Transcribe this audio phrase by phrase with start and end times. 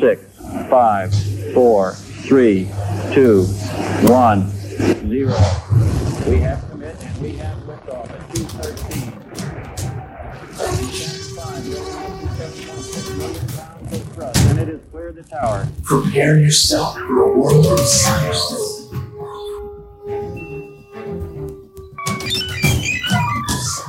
[0.00, 0.22] six,
[0.68, 1.14] five,
[1.54, 2.68] four, three,
[3.12, 3.44] two,
[4.08, 4.50] one,
[5.08, 5.36] zero.
[6.26, 9.12] We have commit and we have liftoff at 213.
[14.48, 15.68] And it is clear the tower.
[15.84, 18.90] Prepare yourself for a world of science.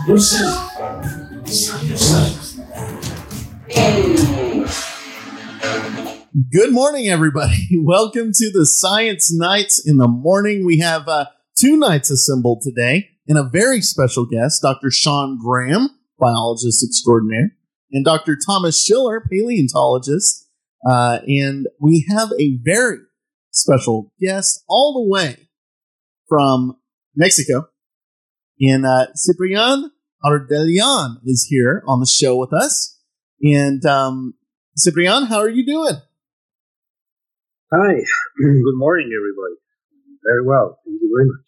[0.07, 0.47] Listen.
[6.38, 7.67] Good morning, everybody.
[7.81, 10.67] Welcome to the Science Nights in the morning.
[10.67, 11.25] We have uh,
[11.57, 14.91] two knights assembled today and a very special guest, Dr.
[14.91, 15.89] Sean Graham,
[16.20, 17.55] biologist extraordinaire,
[17.91, 18.38] and Dr.
[18.38, 20.48] Thomas Shiller, paleontologist.
[20.88, 22.99] Uh, and we have a very
[23.49, 25.38] special guest all the way
[26.29, 26.77] from
[27.15, 27.67] Mexico.
[28.62, 29.90] And uh, Ciprian
[30.23, 32.95] Ardelean is here on the show with us.
[33.41, 34.35] And um,
[34.77, 35.95] Ciprian, how are you doing?
[37.70, 37.95] Hi,
[38.39, 39.55] good morning, everybody.
[40.23, 41.48] Very well, thank you very much.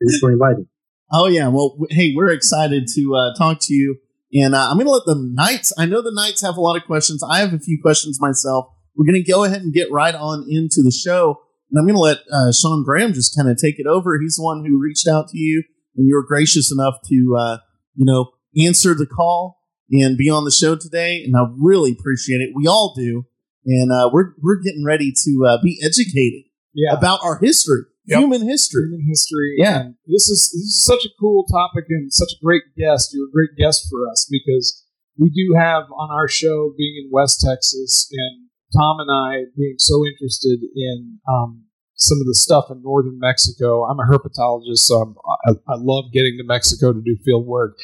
[0.00, 0.68] Thanks for inviting.
[1.10, 3.96] Oh yeah, well, hey, we're excited to uh, talk to you,
[4.32, 5.72] and uh, I'm going to let the Knights.
[5.76, 7.24] I know the Knights have a lot of questions.
[7.28, 8.66] I have a few questions myself.
[8.96, 11.40] We're going to go ahead and get right on into the show,
[11.72, 14.16] and I'm going to let uh, Sean Graham just kind of take it over.
[14.20, 15.64] He's the one who reached out to you,
[15.96, 17.58] and you were gracious enough to, uh,
[17.96, 18.30] you know,
[18.64, 19.58] answer the call
[19.90, 22.50] and be on the show today, and I really appreciate it.
[22.54, 23.26] We all do,
[23.66, 26.92] and uh, we're we're getting ready to uh, be educated yeah.
[26.96, 28.20] about our history, Yep.
[28.20, 28.84] human history.
[28.84, 29.54] human history.
[29.56, 29.80] Yeah.
[29.80, 33.12] And this is this is such a cool topic and such a great guest.
[33.14, 34.82] You're a great guest for us because
[35.18, 39.76] we do have on our show being in West Texas and Tom and I being
[39.78, 41.64] so interested in um,
[41.96, 43.84] some of the stuff in northern Mexico.
[43.84, 45.14] I'm a herpetologist, so I'm,
[45.46, 47.76] I, I love getting to Mexico to do field work.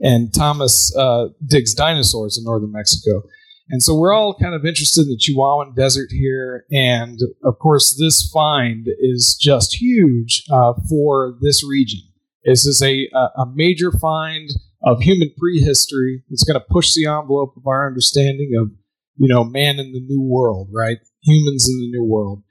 [0.00, 3.22] And Thomas uh, digs dinosaurs in northern Mexico.
[3.68, 6.64] And so we're all kind of interested in the Chihuahuan Desert here.
[6.70, 12.00] And of course, this find is just huge uh, for this region.
[12.44, 14.48] This is a, a major find
[14.84, 18.70] of human prehistory that's going to push the envelope of our understanding of,
[19.16, 20.98] you know, man in the new world, right?
[21.22, 22.44] Humans in the new world.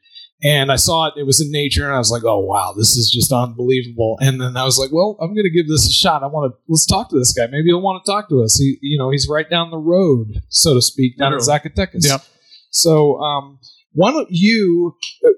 [0.44, 2.98] And I saw it, it was in nature, and I was like, oh, wow, this
[2.98, 4.18] is just unbelievable.
[4.20, 6.24] And then I was like, well, I'm going to give this a shot.
[6.24, 7.48] I want to, let's talk to this guy.
[7.48, 8.58] Maybe he'll want to talk to us.
[8.58, 12.08] He, you know, he's right down the road, so to speak, down at Zacatecas.
[12.08, 12.22] Yep.
[12.70, 13.60] So, um,
[13.94, 14.98] why don't you,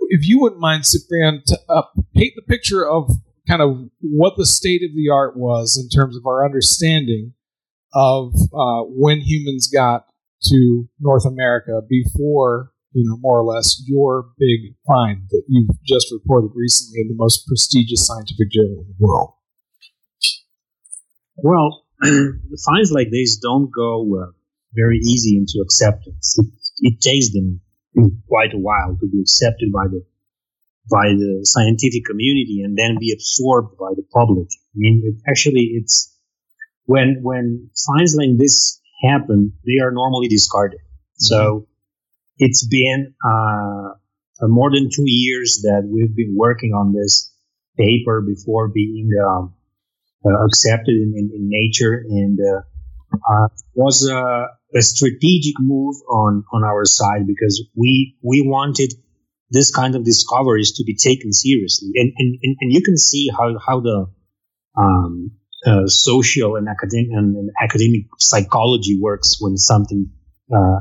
[0.10, 1.84] if you wouldn't mind, Ciprian, to, uh,
[2.16, 3.12] paint the picture of
[3.48, 7.34] kind of what the state of the art was in terms of our understanding
[7.94, 10.08] of uh, when humans got
[10.44, 16.12] to North America before, you know, more or less your big find that you've just
[16.12, 19.34] reported recently in the most prestigious scientific journal in the world.
[21.38, 24.32] Well, finds like this don't go uh,
[24.74, 26.38] very easy into acceptance.
[26.40, 27.62] It, it takes them
[28.28, 30.06] quite a while to be accepted by the
[30.90, 34.48] by the scientific community and then be absorbed by the public.
[34.50, 36.16] I mean, it, actually, it's
[36.86, 40.80] when when finds like this happen, they are normally discarded.
[41.16, 41.68] So
[42.40, 43.90] it's been uh,
[44.42, 47.34] uh, more than two years that we've been working on this
[47.78, 49.54] paper before being um,
[50.26, 52.62] uh, accepted in, in, in nature, and uh,
[53.14, 58.94] uh, was a, a strategic move on on our side because we we wanted
[59.50, 63.58] this kind of discoveries to be taken seriously, and and, and, you can see how
[63.66, 64.08] how the
[64.78, 65.32] um,
[65.66, 70.12] uh, social and academic and, and academic psychology works when something
[70.56, 70.80] uh,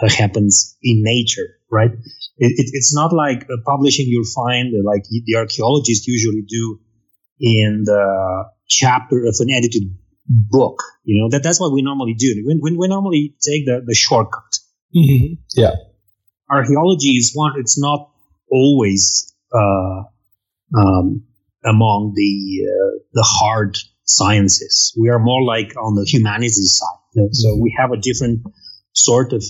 [0.00, 1.90] happens in nature, right?
[1.90, 6.80] It, it, it's not like uh, publishing your find like the archaeologists usually do
[7.40, 9.84] in the chapter of an edited
[10.26, 10.82] book.
[11.04, 12.42] You know that that's what we normally do.
[12.44, 14.58] When, when we normally take the, the shortcut.
[15.54, 15.74] Yeah.
[16.50, 17.54] Archaeology is one.
[17.58, 18.10] It's not
[18.50, 20.02] always uh,
[20.76, 21.24] um,
[21.64, 24.94] among the uh, the hard sciences.
[24.98, 27.28] We are more like on the humanities side.
[27.32, 28.42] So we have a different
[28.92, 29.42] sort of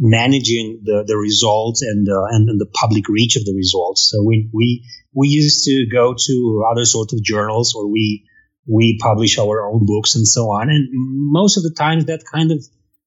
[0.00, 4.10] managing the, the results and, uh, and and the public reach of the results.
[4.10, 4.84] So we we
[5.14, 8.24] we used to go to other sorts of journals or we
[8.66, 10.70] we publish our own books and so on.
[10.70, 12.64] And most of the times that kind of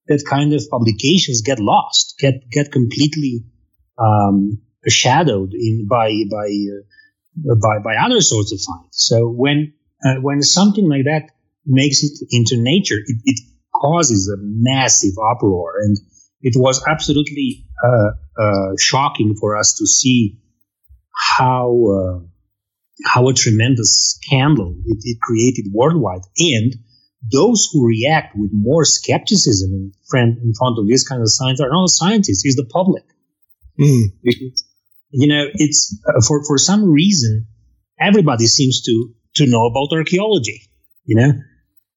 [0.08, 3.44] that kind of publications get lost, get get completely
[3.98, 8.98] um, shadowed in by by uh, by by other sorts of finds.
[8.98, 9.74] So when
[10.06, 11.32] uh, when something like that
[11.66, 13.40] makes it into nature, it, it
[13.74, 15.98] causes a massive uproar, and
[16.44, 20.40] it was absolutely uh, uh, shocking for us to see
[21.38, 22.20] how uh,
[23.06, 26.76] how a tremendous scandal it, it created worldwide, and
[27.32, 31.62] those who react with more skepticism in front, in front of this kind of science
[31.62, 33.04] are not scientists, it's the public.
[33.80, 34.08] Mm.
[35.12, 37.48] You know, it's uh, for, for some reason,
[38.00, 40.64] everybody seems to, to know about archaeology.
[41.06, 41.34] You know,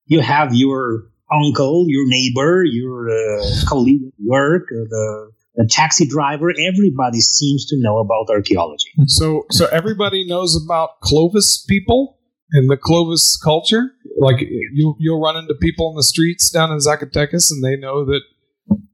[0.06, 6.06] you have your uncle, your neighbor, your uh, colleague at work, uh, the, the taxi
[6.06, 6.50] driver.
[6.50, 8.90] Everybody seems to know about archaeology.
[9.06, 12.18] So, so everybody knows about Clovis people
[12.52, 13.92] and the Clovis culture.
[14.18, 18.04] Like you, you'll run into people in the streets down in Zacatecas, and they know
[18.06, 18.20] that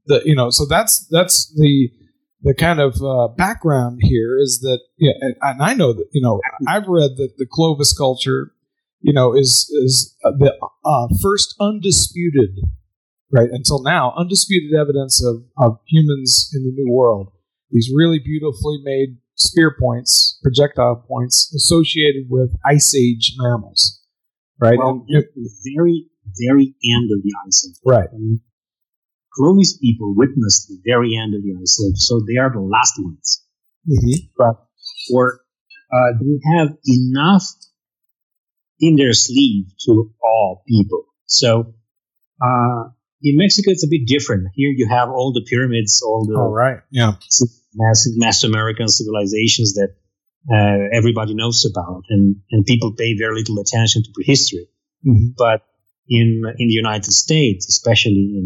[0.05, 0.49] the you know.
[0.49, 1.89] So that's that's the
[2.41, 6.21] the kind of uh, background here is that yeah, and, and I know that you
[6.21, 8.51] know I've read that the Clovis culture,
[9.03, 10.51] you know, is is the
[10.85, 12.51] uh, first undisputed
[13.31, 17.31] right until now undisputed evidence of of humans in the New World.
[17.69, 24.01] These really beautifully made spear points, projectile points associated with ice age mammals,
[24.59, 24.77] right?
[24.79, 26.07] Well, And- at the very,
[26.47, 27.77] very end of the ice age.
[27.85, 28.07] right.
[28.13, 28.41] I mean,
[29.35, 32.93] Clovis people witnessed the very end of the ice age, so they are the last
[32.99, 33.43] ones.
[33.89, 34.29] Mhm.
[34.37, 34.55] But
[35.13, 35.41] or
[35.91, 37.43] uh, they have enough
[38.87, 39.91] in their sleeve to
[40.29, 41.01] all people.
[41.25, 41.49] So
[42.47, 42.81] uh,
[43.21, 44.43] in Mexico, it's a bit different.
[44.53, 46.79] Here, you have all the pyramids, all the All right.
[46.91, 47.13] Yeah.
[47.83, 49.91] massive Mesoamerican civilizations that
[50.55, 54.65] uh, everybody knows about, and and people pay very little attention to prehistory.
[55.07, 55.35] Mhm.
[55.43, 55.59] But
[56.19, 56.27] in
[56.61, 58.45] in the United States, especially in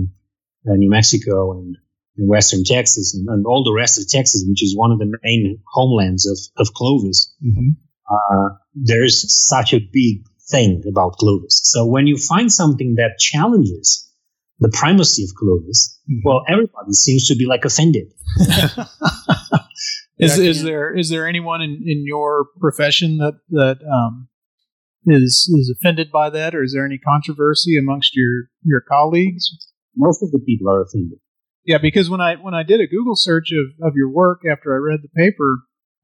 [0.68, 1.76] uh, New Mexico and
[2.20, 5.10] in Western Texas and, and all the rest of Texas, which is one of the
[5.24, 5.44] main
[5.78, 7.20] homelands of, of Clovis,
[7.50, 7.70] Mhm.
[8.16, 8.50] uh,
[8.84, 11.62] there's such a big thing about Clovis.
[11.64, 14.10] So when you find something that challenges
[14.60, 16.22] the primacy of Clovis, Mhm.
[16.24, 18.14] well, everybody seems to be like offended.
[20.20, 24.28] Is is there is there anyone in, in your profession that that um,
[25.06, 29.48] is is offended by that, or is there any controversy amongst your your colleagues?
[29.96, 31.20] Most of the people are offended.
[31.66, 34.74] Yeah, because when I when I did a Google search of, of your work after
[34.74, 35.60] I read the paper,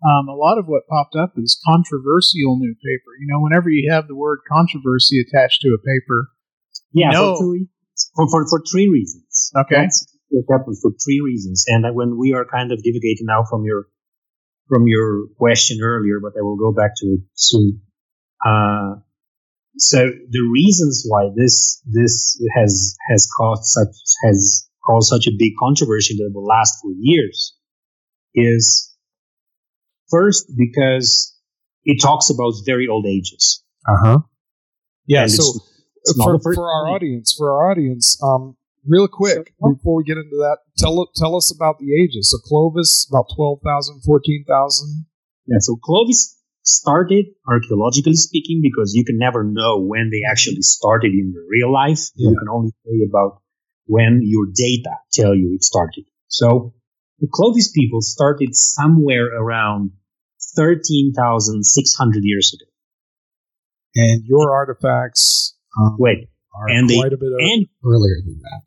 [0.06, 3.12] um, a lot of what popped up is controversial new paper.
[3.20, 6.30] You know, whenever you have the word controversy attached to a paper,
[6.92, 7.36] Yeah, No.
[7.38, 7.70] for, reasons.
[8.16, 9.52] for, for, for three reasons.
[9.58, 9.76] Okay.
[9.76, 11.66] That's what happens for three reasons.
[11.68, 13.88] And when we are kind of divagating now from your
[14.70, 17.82] from your question earlier, but I will go back to it soon.
[18.46, 18.96] Uh,
[19.78, 19.98] so
[20.30, 23.96] the reasons why this this has has caused such
[24.26, 27.56] has caused such a big controversy that will last for years
[28.36, 28.93] is
[30.13, 31.33] first because
[31.92, 33.44] it talks about very old ages.
[33.92, 34.18] Uh huh.
[35.13, 35.24] Yeah.
[35.24, 35.69] And So it's-
[36.06, 36.95] it's for, for our time.
[36.95, 38.56] audience, for our audience, um,
[38.95, 42.24] real quick So- before we get into that, tell tell us about the ages.
[42.31, 45.06] So Clovis, about 12,000, 14,000.
[45.50, 46.21] Yeah, so Clovis
[46.63, 52.01] started, archaeologically speaking, because you can never know when they actually started in real life.
[52.16, 53.31] You can only say about
[53.95, 56.06] when your data tell you it started.
[56.39, 56.74] So
[57.21, 59.92] the Clovis people started somewhere around
[60.56, 62.70] 13,600 years ago.
[63.96, 68.62] And your artifacts um, Wait, are and they- quite a bit and earlier than that.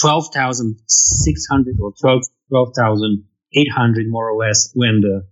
[0.00, 5.26] 12,600 or 12 12,800 more or less when the,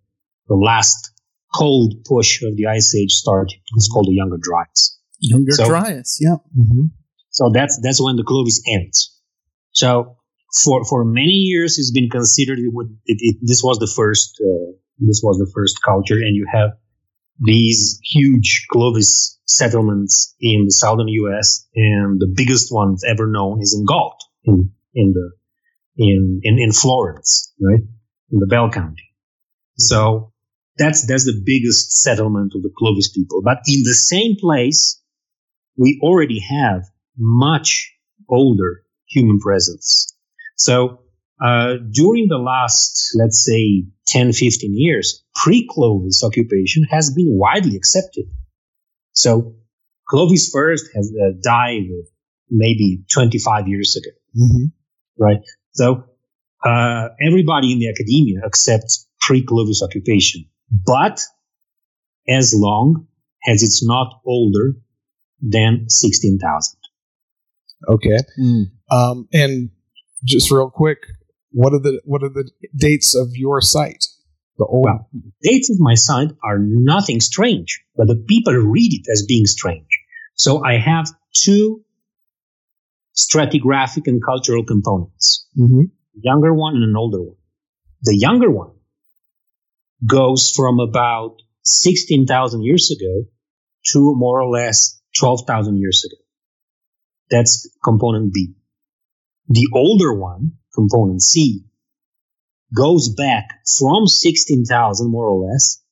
[0.49, 1.11] the last
[1.55, 3.55] cold push of the ice age started.
[3.77, 4.99] It's called the Younger Dryas.
[5.21, 6.37] Younger So- Dryas, yeah.
[6.59, 6.87] Mm-hmm.
[7.31, 9.19] So that's that's when the Clovis ends.
[9.73, 10.17] So
[10.65, 14.39] for for many years, it's been considered it would it, it, this was the first
[14.41, 16.71] uh, this was the first culture, and you have
[17.41, 21.67] these huge Clovis settlements in the southern U.S.
[21.75, 25.31] and the biggest ones ever known is in Gault in in the
[25.97, 27.81] in in, in Florence, right
[28.31, 29.11] in the Bell County.
[29.79, 30.33] So
[30.77, 33.43] that's that's the biggest settlement of the Clovis people.
[33.43, 35.01] But in the same place,
[35.77, 36.83] we already have
[37.19, 37.93] much
[38.29, 40.15] older human presence.
[40.57, 41.01] So
[41.43, 48.27] uh, during the last, let's say, 10, 15 years, pre-Clovis occupation has been widely accepted.
[49.13, 49.57] So
[50.09, 51.83] Clovis first has uh, died
[52.51, 54.65] maybe 25 years ago, Mm-hmm.
[55.23, 55.41] right?
[55.73, 56.05] So
[56.65, 61.21] uh, everybody in the academia accepts pre-Clovis occupation, but
[62.29, 63.07] as long
[63.47, 64.75] as it's not older
[65.43, 66.79] than 16,000.
[67.89, 68.19] Okay.
[68.41, 68.65] Mm.
[68.91, 69.71] Um, and
[70.25, 70.99] just real quick,
[71.53, 74.07] what are the what are the dates of your site?
[74.59, 74.85] The old.
[74.85, 75.09] Well,
[75.43, 79.89] dates of my site are nothing strange, but the people read it as being strange.
[80.35, 81.83] So I have two
[83.15, 85.85] stratigraphic and cultural components, Mhm.
[86.17, 87.37] a younger one and an older one.
[88.03, 88.73] The younger one
[90.07, 93.25] goes from about 16,000 years ago
[93.93, 96.21] to more or less 12,000 years ago.
[97.31, 98.55] That's component B.
[99.49, 101.65] The older one, component C,
[102.75, 105.83] goes back from 16,000 more or less,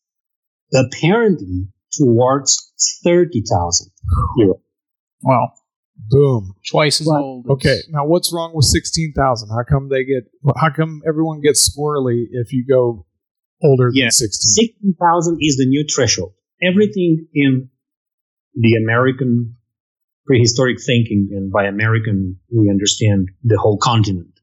[0.74, 2.72] apparently towards
[3.04, 3.90] 30,000
[4.38, 4.60] euro.
[5.22, 5.52] Well,
[6.08, 6.54] Boom.
[6.70, 7.46] twice as Well, old.
[7.50, 9.50] Okay, now what's wrong with sixteen thousand?
[9.50, 10.24] How come they get?
[10.56, 13.04] How come everyone gets squirrely if you go
[13.62, 14.04] older Yeah.
[14.06, 14.66] than sixteen?
[14.70, 16.32] 16,000 is the new threshold.
[16.62, 17.68] Everything in
[18.54, 19.56] the American
[20.26, 24.39] prehistoric thinking, and by American, we understand the whole continent.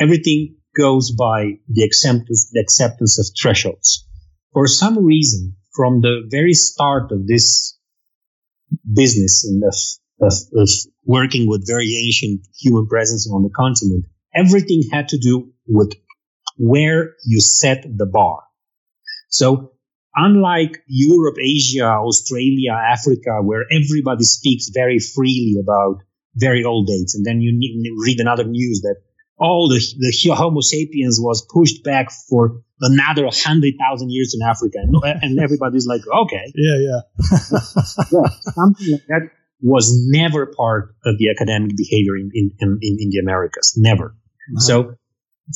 [0.00, 4.06] Everything goes by the acceptance, the acceptance of thresholds.
[4.52, 7.76] For some reason, from the very start of this
[8.92, 9.74] business and of,
[10.20, 10.68] of, of
[11.04, 15.92] working with very ancient human presence on the continent, everything had to do with
[16.56, 18.42] where you set the bar.
[19.30, 19.72] So
[20.14, 26.02] unlike Europe, Asia, Australia, Africa, where everybody speaks very freely about
[26.34, 27.52] very old dates, and then you
[28.04, 28.96] read another news that
[29.40, 34.78] oh, the, the Homo sapiens was pushed back for another 100,000 years in Africa.
[35.22, 37.00] And, everybody's like, okay, Yeah,
[38.12, 38.28] yeah.
[38.52, 39.30] something like that
[39.60, 43.74] was never part of the academic behavior in, in, in, in the Americas.
[43.76, 44.16] Never.
[44.56, 44.94] So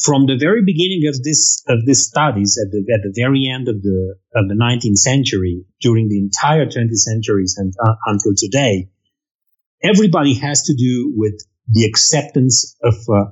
[0.04, 3.68] from the very beginning of this of these studies at the at the very end
[3.68, 8.88] of the of the 19th century during the entire 20th centuries and uh, until today
[9.82, 11.34] everybody has to do with
[11.68, 13.30] the acceptance of uh,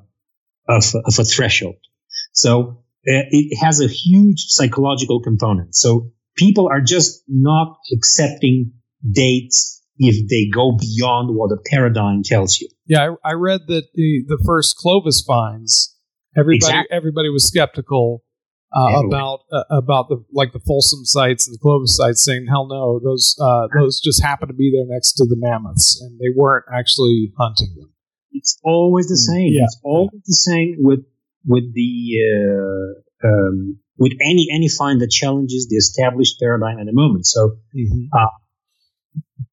[0.70, 1.76] of, of a threshold
[2.32, 8.72] so uh, it has a huge psychological component so people are just not accepting
[9.10, 13.88] dates if they go beyond what a paradigm tells you Yeah, I, I read that
[13.94, 15.94] the the first Clovis finds
[16.36, 16.96] everybody Exactly.
[16.96, 18.22] everybody was skeptical
[18.74, 22.68] uh, about uh, about the like the Folsom sites and the Clovis sites, saying hell
[22.68, 26.32] no, those uh, those just happened to be there next to the mammoths, and they
[26.34, 27.92] weren't actually hunting them.
[28.32, 29.52] It's always the same.
[29.52, 29.64] Yeah.
[29.64, 31.00] It's always the same with
[31.46, 36.92] with the uh, um, with any any find that challenges the established paradigm at the
[36.92, 37.26] moment.
[37.26, 37.56] So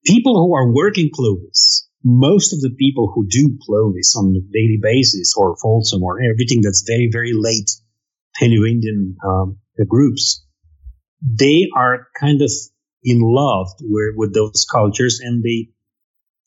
[0.05, 4.79] people who are working Clovis, most of the people who do Clovis on a daily
[4.81, 7.71] basis or Folsom or everything that's very very late
[8.39, 9.57] Paleo-Indian um,
[9.87, 10.45] groups,
[11.21, 12.51] they are kind of
[13.03, 15.69] in love with, with those cultures and they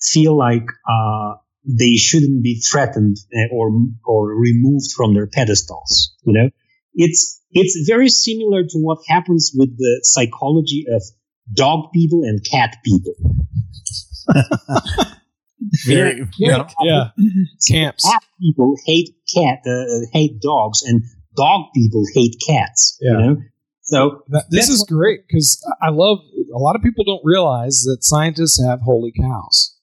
[0.01, 1.35] feel like uh,
[1.65, 3.71] they shouldn't be threatened uh, or
[4.05, 6.15] or removed from their pedestals.
[6.25, 6.51] You know,
[6.95, 11.03] it's it's very similar to what happens with the psychology of
[11.55, 13.15] dog people and cat people.
[15.87, 17.09] Very, Yeah, yeah.
[17.69, 18.05] Camps.
[18.09, 21.03] Cat people hate cat uh, hate dogs, and
[21.37, 22.99] dog people hate cats.
[23.01, 23.11] Yeah.
[23.11, 23.37] You know,
[23.83, 26.19] so That- this is great because I love.
[26.55, 29.77] A lot of people don't realize that scientists have holy cows.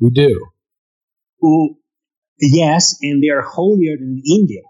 [0.00, 0.46] We do.
[1.40, 1.76] Who,
[2.40, 4.62] yes, and they are holier than India.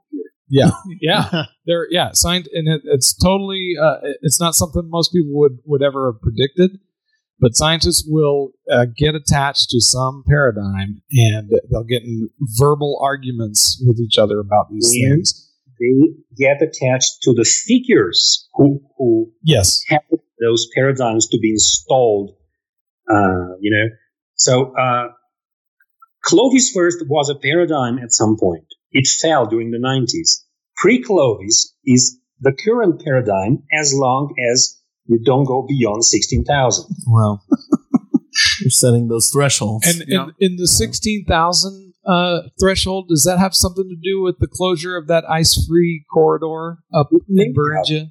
[0.48, 0.70] Yeah,
[1.00, 1.44] yeah.
[1.66, 2.12] They're yeah.
[2.12, 3.75] Science, and it, it's totally.
[3.80, 6.78] Uh, it's not something most people would would ever have predicted.
[7.40, 13.80] But scientists will uh, get attached to some paradigm, and they'll get in verbal arguments
[13.87, 15.10] with each other about these Yeah.
[15.10, 15.44] things.
[15.78, 19.82] They get attached to the figures who who Yes.
[19.87, 20.00] have
[20.40, 22.34] those paradigms to be installed.
[23.08, 23.87] Uh, you know,
[24.34, 25.08] so uh,
[26.28, 28.66] Clovis first was a paradigm at some point.
[28.92, 30.42] It fell during the 90s.
[30.76, 36.85] Pre-Clovis is the current paradigm as long as you don't go beyond 16,000.
[37.06, 37.40] Wow.
[38.61, 39.87] You're setting those thresholds.
[39.88, 44.38] And in, in the sixteen thousand uh, threshold, does that have something to do with
[44.38, 48.11] the closure of that ice-free corridor up in Beringia?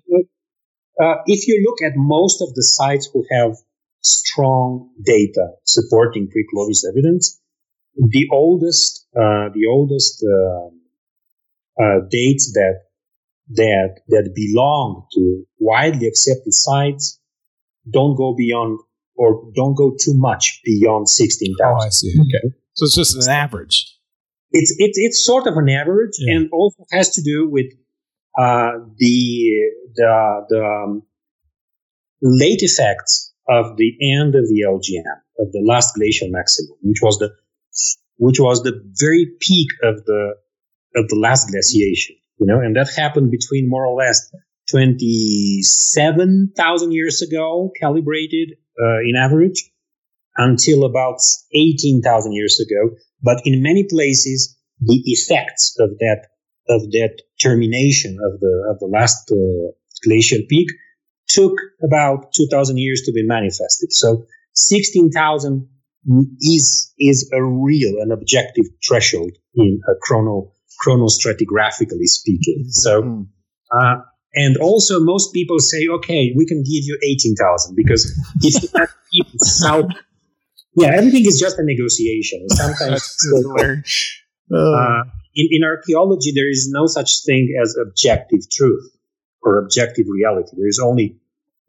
[1.01, 3.55] Uh, if you look at most of the sites who have
[4.01, 7.36] strong data supporting pre-Clovis evidence,
[7.97, 12.81] the oldest, uh, the oldest uh, uh, dates that
[13.49, 17.19] that that belong to widely accepted sites
[17.89, 18.79] don't go beyond
[19.15, 21.87] or don't go too much beyond sixteen Oh, thousand.
[21.87, 22.13] I see.
[22.19, 23.85] Okay, so it's just an average.
[24.51, 26.35] it's it's it's sort of an average, Yeah.
[26.35, 27.67] and also has to do with
[28.37, 31.03] uh, the the the um,
[32.21, 37.17] late effects of the end of the LGM of the last glacial maximum, which was
[37.19, 37.29] the
[38.17, 40.33] which was the very peak of the
[40.95, 42.15] of the last glaciation.
[42.39, 44.31] You know, and that happened between more or less
[44.69, 49.69] twenty seven thousand years ago, calibrated uh, in average,
[50.35, 51.19] until about
[51.53, 52.95] eighteen thousand years ago.
[53.21, 56.27] But in many places, the effects of that
[56.69, 59.71] of that termination of the of the last uh,
[60.03, 60.67] glacial peak
[61.27, 65.67] took about 2000 years to be manifested so 16000
[66.41, 70.51] is is a real and objective threshold in a chrono
[70.85, 72.65] chronostratigraphically speaking.
[72.69, 73.21] So, Hmm.
[73.71, 73.95] uh,
[74.35, 78.05] and also most people say, okay, we can give you eighteen thousand because
[78.41, 79.91] if you have people south,
[80.75, 82.47] yeah, everything is just a negotiation.
[82.49, 84.19] Sometimes That's
[84.53, 85.03] uh,
[85.35, 88.89] in, in archaeology, there is no such thing as objective truth
[89.41, 90.51] or objective reality.
[90.55, 91.17] There is only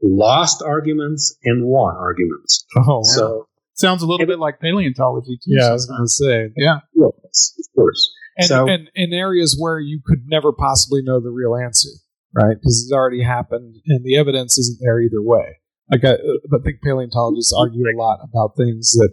[0.03, 2.65] lost arguments and won arguments.
[2.77, 5.53] Oh, So, Sounds a little bit like paleontology too.
[5.57, 6.51] yeah, I was going to say.
[6.57, 6.81] Yeah.
[6.95, 8.13] yes, of course.
[8.37, 11.91] And, So- and in areas where you could never possibly know the real answer,
[12.35, 12.57] right?
[12.59, 15.59] Because it's already happened, and the evidence isn't there either way.
[15.91, 19.11] Like I, uh, I think paleontologists argue a lot about things that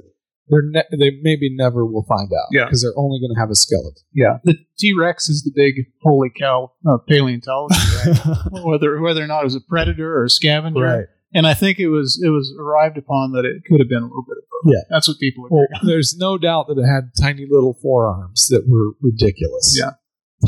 [0.50, 2.48] they're ne- they maybe never will find out.
[2.51, 2.65] Yeah.
[2.65, 4.03] because they're only going to have a skeleton.
[4.13, 4.38] Yeah.
[4.43, 8.38] The T Rex is the big holy cow uh, of paleontology, right?
[8.65, 10.81] whether whether or not it was a predator or a scavenger.
[10.81, 11.05] right.
[11.36, 14.08] And I think it was it was arrived upon that it could have been a
[14.08, 14.74] little bit of both.
[14.74, 14.82] Yeah.
[14.89, 15.68] That's what people agree.
[15.72, 19.77] Well, there's no doubt that it had tiny little forearms that were ridiculous.
[19.77, 19.92] Yeah.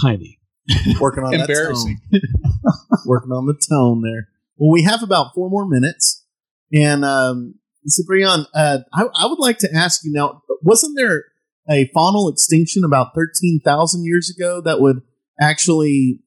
[0.01, 0.39] tiny.
[0.99, 1.99] Working on that Embarrassing.
[2.11, 2.21] tone.
[3.05, 4.29] Working on the tone there.
[4.57, 6.25] Well, we have about four more minutes.
[6.73, 7.55] And um,
[7.87, 11.25] Ciprian, uh, I, I would like to ask you now, wasn't there
[11.69, 15.01] a faunal extinction about 13,000 years ago that would
[15.39, 16.21] actually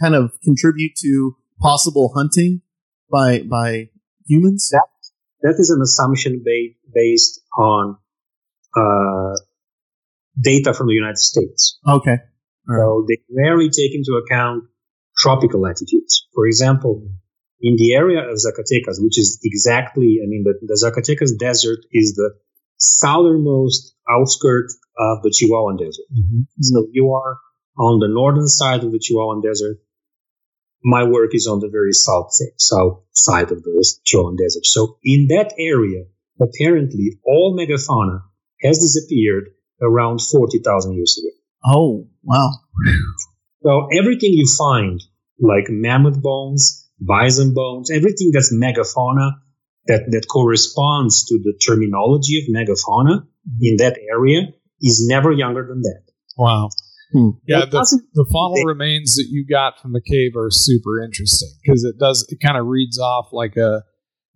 [0.00, 2.62] kind of contribute to possible hunting
[3.10, 3.88] by by
[4.28, 4.70] humans?
[5.42, 7.96] That is an assumption ba- based on
[8.76, 9.36] uh,
[10.40, 11.78] data from the United States.
[11.86, 12.16] Okay.
[12.68, 14.64] So they rarely take into account
[15.16, 16.26] tropical latitudes.
[16.34, 17.08] For example,
[17.60, 22.14] in the area of Zacatecas, which is exactly, I mean, the, the Zacatecas Desert is
[22.14, 22.34] the
[22.76, 26.04] southernmost outskirt of the Chihuahuan Desert.
[26.60, 27.38] So you are
[27.78, 29.78] on the northern side of the Chihuahuan Desert.
[30.82, 34.64] My work is on the very south south side of the Chihuahuan Desert.
[34.64, 36.04] So in that area,
[36.40, 38.22] apparently all megafauna
[38.62, 39.50] has disappeared
[39.82, 41.34] around 40,000 years ago.
[41.64, 42.50] Oh, wow.
[43.62, 45.02] So everything you find,
[45.40, 49.32] like mammoth bones, bison bones, everything that's megafauna
[49.86, 53.26] that, that corresponds to the terminology of megafauna
[53.60, 54.42] in that area
[54.80, 56.02] is never younger than that.
[56.36, 56.70] Wow.
[57.12, 57.30] Hmm.
[57.46, 61.82] Yeah, the, the faunal remains that you got from the cave are super interesting because
[61.84, 63.82] it does it kind of reads off like a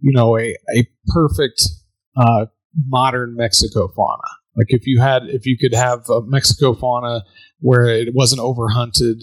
[0.00, 1.68] you know a a perfect
[2.16, 2.46] uh,
[2.86, 4.28] modern Mexico fauna.
[4.56, 7.24] Like if you had if you could have a Mexico fauna
[7.60, 9.20] where it wasn't overhunted,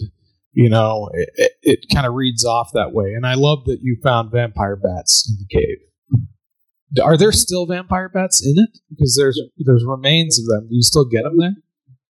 [0.52, 3.14] you know, it, it, it kind of reads off that way.
[3.14, 7.04] And I love that you found vampire bats in the cave.
[7.04, 8.78] Are there still vampire bats in it?
[8.90, 10.68] Because there's there's remains of them.
[10.68, 11.54] Do you still get them there?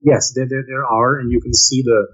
[0.04, 2.06] Yes, there, there, there are, and you can see the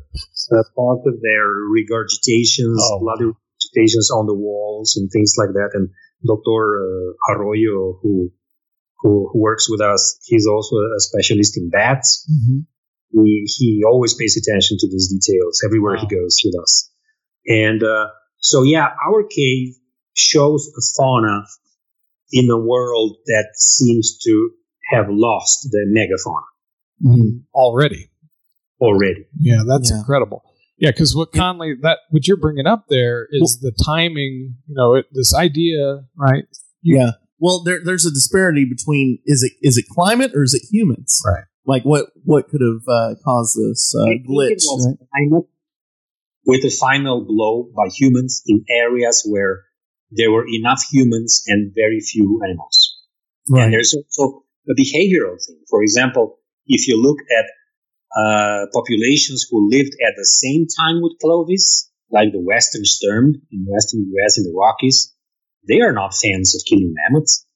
[0.56, 3.00] uh, part of their regurgitations, Oh.
[3.00, 5.70] bloody regurgitations on the walls and things like that.
[5.74, 5.88] And
[6.26, 6.60] Dr.
[6.80, 8.30] Uh, Arroyo, who,
[9.00, 12.26] who who works with us, he's also a specialist in bats.
[13.12, 16.90] He he always pays attention to these details everywhere he goes with us.
[17.46, 18.06] And uh,
[18.38, 19.74] so, yeah, our cave
[20.14, 21.44] shows a fauna
[22.32, 24.50] in a world that seems to
[24.92, 26.44] have lost the megafauna
[27.54, 28.10] Already.
[28.80, 29.26] already.
[29.38, 29.98] Yeah, that's Yeah.
[29.98, 30.42] incredible.
[30.78, 34.54] Yeah, because what Conley that what you're bringing up there is the timing.
[34.66, 36.44] You know, it, this idea, right?
[36.82, 37.12] Yeah.
[37.38, 41.20] Well, there, there's a disparity between is it is it climate or is it humans?
[41.26, 41.44] Right.
[41.66, 44.64] Like what what could have uh, caused this uh, glitch?
[44.66, 45.44] right?
[46.46, 49.64] with a final blow by humans in areas where
[50.10, 52.96] there were enough humans and very few animals.
[53.48, 55.60] And there's also a behavioral thing.
[55.68, 56.39] For example,
[56.70, 57.46] if you look at
[58.16, 63.66] uh, populations who lived at the same time with Clovis, like the Western Stemmed in
[63.68, 65.14] Western US in the Rockies,
[65.68, 67.46] they are not fans of killing mammoths.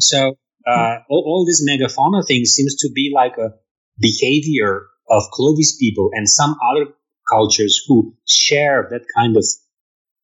[0.00, 3.54] So uh, all, all this megafauna thing seems to be like a
[3.98, 6.90] behavior of Clovis people and some other
[7.30, 9.44] cultures who share that kind of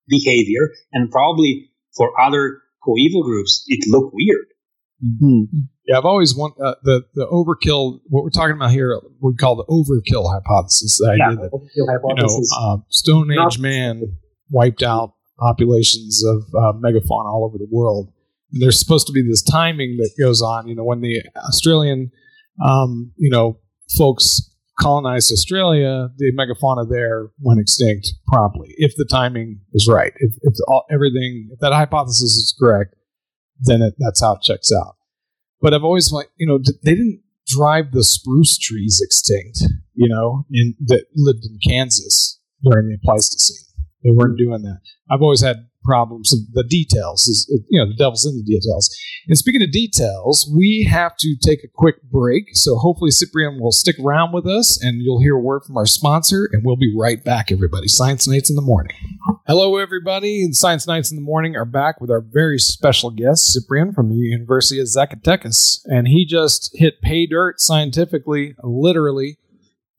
[0.08, 4.46] behavior, and probably for other coeval groups, it looked weird.
[5.20, 5.44] Hmm.
[5.86, 8.00] Yeah, I've always want uh, the the overkill.
[8.06, 10.98] What we're talking about here, we call the overkill hypothesis.
[10.98, 14.18] The idea that you know, uh, Stone Age Not- man
[14.50, 18.12] wiped out populations of uh, megafauna all over the world.
[18.52, 20.68] And there's supposed to be this timing that goes on.
[20.68, 22.12] You know, when the Australian,
[22.64, 23.58] um, you know,
[23.96, 28.74] folks colonized Australia, the megafauna there went extinct promptly.
[28.76, 32.94] If the timing is right, if, if all, everything, if that hypothesis is correct,
[33.60, 34.96] then it, that's how it checks out.
[35.62, 39.62] But I've always like, you know, they didn't drive the spruce trees extinct,
[39.94, 43.64] you know, in that lived in Kansas during the Pleistocene.
[44.02, 44.80] They weren't doing that.
[45.08, 47.26] I've always had problems, of the details.
[47.26, 48.94] Is, you know, the devil's in the details.
[49.28, 52.56] And speaking of details, we have to take a quick break.
[52.56, 55.86] So hopefully Ciprian will stick around with us, and you'll hear a word from our
[55.86, 57.52] sponsor, and we'll be right back.
[57.52, 58.96] Everybody, Science Nights in the morning.
[59.46, 60.50] Hello, everybody.
[60.52, 64.16] Science Nights in the morning are back with our very special guest, Ciprian from the
[64.16, 69.38] University of Zacatecas, and he just hit pay dirt scientifically, literally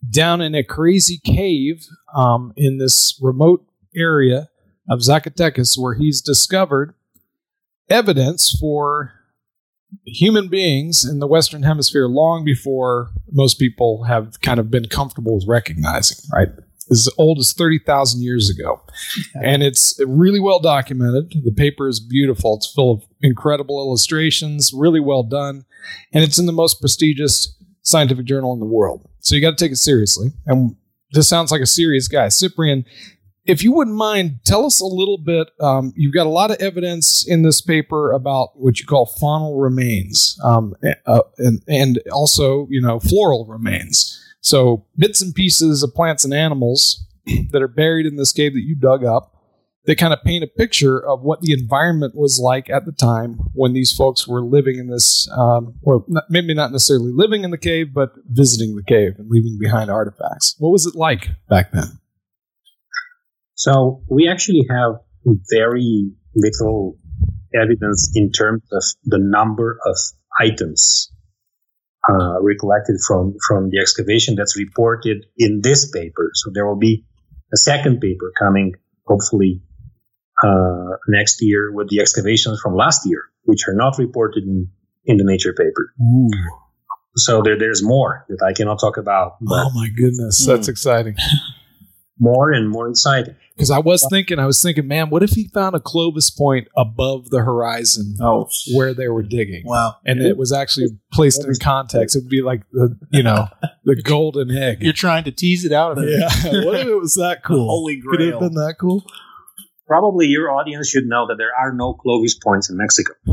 [0.10, 3.66] down in a crazy cave um, in this remote
[3.96, 4.50] area
[4.90, 6.94] of Zacatecas where he's discovered
[7.90, 9.14] evidence for
[10.06, 15.36] human beings in the Western Hemisphere long before most people have kind of been comfortable
[15.36, 16.50] with recognizing, right?
[16.92, 18.82] As old as 30,000 years ago.
[19.42, 21.34] And it's really well documented.
[21.44, 22.56] The paper is beautiful.
[22.58, 25.66] It's full of incredible illustrations, really well done.
[26.12, 29.08] And it's in the most prestigious scientific journal in the world.
[29.20, 30.30] So you got to take it seriously.
[30.46, 30.76] And
[31.12, 32.30] this sounds like a serious guy.
[32.30, 32.86] Ciprian,
[33.46, 35.50] if you wouldn't mind, tell us a little bit.
[35.60, 39.62] Um, you've got a lot of evidence in this paper about what you call faunal
[39.62, 40.76] remains, um,
[41.06, 44.20] uh, and, and also, you know, floral remains.
[44.42, 47.06] So bits and pieces of plants and animals
[47.52, 49.34] that are buried in this cave that you dug up
[49.86, 53.40] they kind of paint a picture of what the environment was like at the time
[53.54, 57.52] when these folks were living in this, um, or not, maybe not necessarily living in
[57.52, 60.56] the cave, but visiting the cave and leaving behind artifacts.
[60.58, 62.00] What was it like back then?
[63.56, 64.96] So we actually have
[65.52, 66.98] very little
[67.54, 69.96] evidence in terms of the number of
[70.40, 71.12] items
[72.10, 76.32] uh, recollected from from the excavation that's reported in this paper.
[76.34, 77.06] So there will be
[77.54, 78.74] a second paper coming,
[79.06, 79.62] hopefully
[80.44, 84.68] uh, next year with the excavations from last year, which are not reported in,
[85.06, 85.94] in the Nature paper.
[86.02, 86.30] Ooh.
[87.16, 89.38] So there, there's more that I cannot talk about.
[89.48, 90.72] oh my goodness, that's mm.
[90.72, 91.16] exciting.
[92.24, 93.36] More and more exciting.
[93.56, 96.68] Because I was thinking, I was thinking, man, what if he found a Clovis point
[96.76, 99.64] above the horizon oh, where they were digging?
[99.66, 99.98] Wow.
[100.06, 102.16] And it was actually placed in context.
[102.16, 103.48] It would be like the, you know,
[103.84, 104.82] the golden egg.
[104.82, 106.10] You're trying to tease it out of it.
[106.10, 106.64] Yeah.
[106.66, 107.68] what if it was that cool?
[107.68, 108.12] Holy grail.
[108.12, 109.06] Could it have been that cool?
[109.86, 113.14] probably your audience should know that there are no Clovis points in Mexico.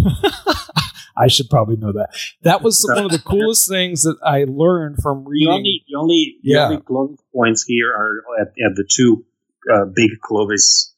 [1.20, 2.08] I should probably know that.
[2.42, 5.48] That was one of the coolest things that I learned from reading.
[5.48, 6.56] The only, the only, yeah.
[6.56, 9.24] the only Clovis points here are at, at the two
[9.72, 10.94] uh, big Clovis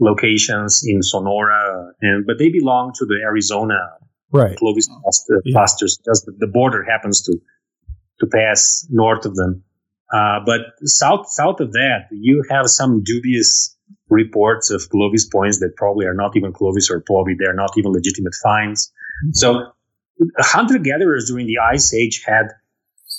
[0.00, 3.78] locations in Sonora, and but they belong to the Arizona
[4.32, 4.56] right.
[4.56, 5.98] Clovis clusters.
[6.00, 6.12] Yeah.
[6.12, 7.38] Just the, the border happens to
[8.20, 9.64] to pass north of them.
[10.12, 13.76] Uh, but south south of that, you have some dubious
[14.08, 17.92] reports of Clovis points that probably are not even Clovis or probably they're not even
[17.92, 18.92] legitimate finds.
[19.32, 19.72] So
[20.38, 22.48] hunter gatherers during the Ice Age had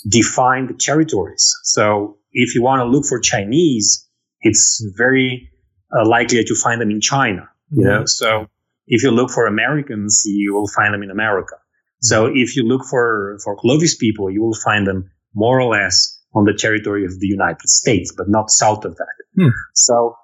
[0.08, 1.54] defined territories.
[1.64, 4.08] So if you want to look for Chinese,
[4.40, 5.50] it's very
[5.96, 7.48] uh, likely that you find them in China.
[7.70, 8.06] You know, mm-hmm.
[8.06, 8.46] so
[8.86, 11.56] if you look for Americans, you will find them in America.
[12.00, 16.18] So if you look for for Clovis people, you will find them more or less
[16.34, 19.14] on the territory of the United States, but not south of that.
[19.36, 19.48] Hmm.
[19.74, 20.16] So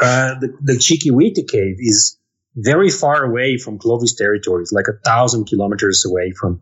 [0.00, 2.18] uh, the, the Chiquihuite cave is
[2.56, 6.60] very far away from Clovis territories, like a thousand kilometers away from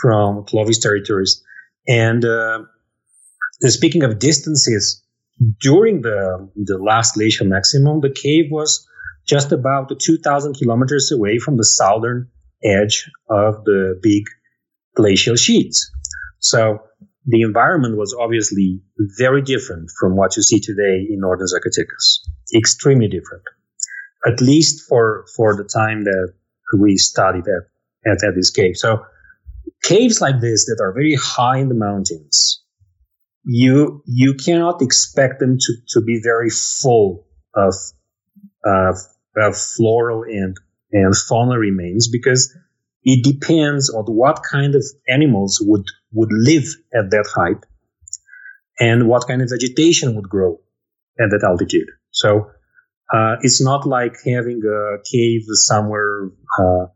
[0.00, 1.42] from Clovis territories.
[1.88, 2.64] And uh,
[3.62, 5.02] speaking of distances,
[5.60, 8.86] during the the last glacial maximum, the cave was
[9.26, 12.28] just about 2,000 kilometers away from the southern
[12.62, 14.24] edge of the big
[14.94, 15.90] glacial sheets.
[16.40, 16.80] So
[17.26, 22.20] the environment was obviously very different from what you see today in northern Zacatecas.
[22.54, 23.44] Extremely different,
[24.26, 26.34] at least for for the time that
[26.78, 28.76] we studied at, at, at this cave.
[28.76, 29.04] So
[29.82, 32.62] caves like this that are very high in the mountains,
[33.44, 37.74] you you cannot expect them to, to be very full of,
[38.64, 38.96] of,
[39.36, 40.56] of floral and
[40.92, 42.56] and fauna remains because
[43.02, 47.62] it depends on what kind of animals would, would live at that height
[48.80, 50.60] and what kind of vegetation would grow
[51.20, 51.88] at that altitude.
[52.12, 52.50] So
[53.12, 56.86] uh, it's not like having a cave somewhere uh,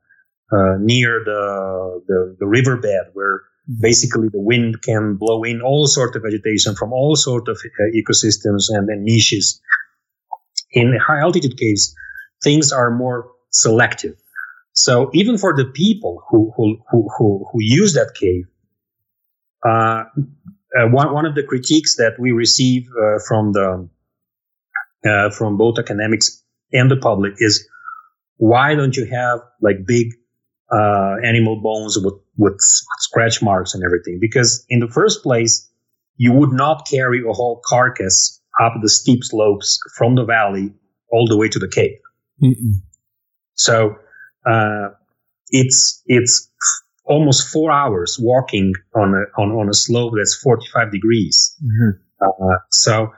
[0.50, 3.42] uh, near the, the, the riverbed where
[3.80, 7.84] basically the wind can blow in all sorts of vegetation from all sorts of uh,
[7.94, 9.60] ecosystems and, and niches.
[10.72, 11.94] In high altitude caves,
[12.42, 14.14] things are more selective.
[14.72, 18.44] So even for the people who who who who, who use that cave,
[19.66, 20.04] uh,
[20.78, 23.88] uh, one one of the critiques that we receive uh, from the
[25.04, 27.66] uh, from both academics and the public is
[28.37, 30.12] why don't you have like big
[30.72, 34.18] uh, animal bones with with scratch marks and everything?
[34.20, 35.68] Because in the first place,
[36.16, 40.72] you would not carry a whole carcass up the steep slopes from the valley
[41.11, 41.98] all the way to the cave.
[42.42, 42.80] Mm-mm.
[43.54, 43.96] So
[44.46, 44.88] uh,
[45.50, 46.50] it's it's
[47.04, 51.56] almost four hours walking on a on, on a slope that's 45 degrees.
[52.20, 53.12] Uh, so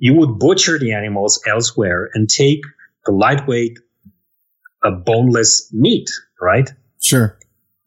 [0.00, 2.62] you would butcher the animals elsewhere and take
[3.04, 3.78] the lightweight,
[4.82, 6.10] uh, boneless meat,
[6.40, 6.70] right?
[7.00, 7.38] Sure.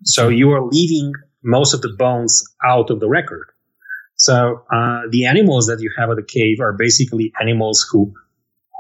[0.04, 1.12] So you are leaving
[1.44, 3.48] most of the bones out of the record.
[4.16, 8.14] So uh, the animals that you have at the cave are basically animals who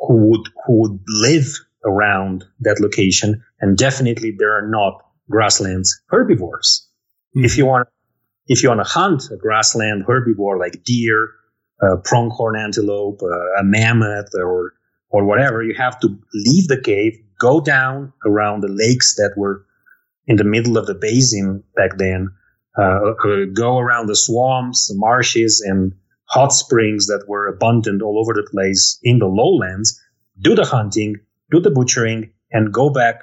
[0.08, 1.48] who would who would live
[1.86, 6.88] around that location, and definitely there are not grasslands herbivores.
[7.34, 7.88] If you want
[8.48, 11.30] if you want to hunt a grassland herbivore like deer,
[11.84, 13.22] uh, pronghorn antelope,
[13.60, 14.74] a mammoth, or
[15.10, 19.66] or whatever, you have to leave the cave, go down around the lakes that were
[20.26, 22.30] in the middle of the basin back then,
[22.78, 25.94] uh, uh, go around the swamps, the marshes, and
[26.26, 30.02] hot springs that were abundant all over the place in the lowlands,
[30.42, 31.18] do the hunting,
[31.52, 33.22] do the butchering, and go back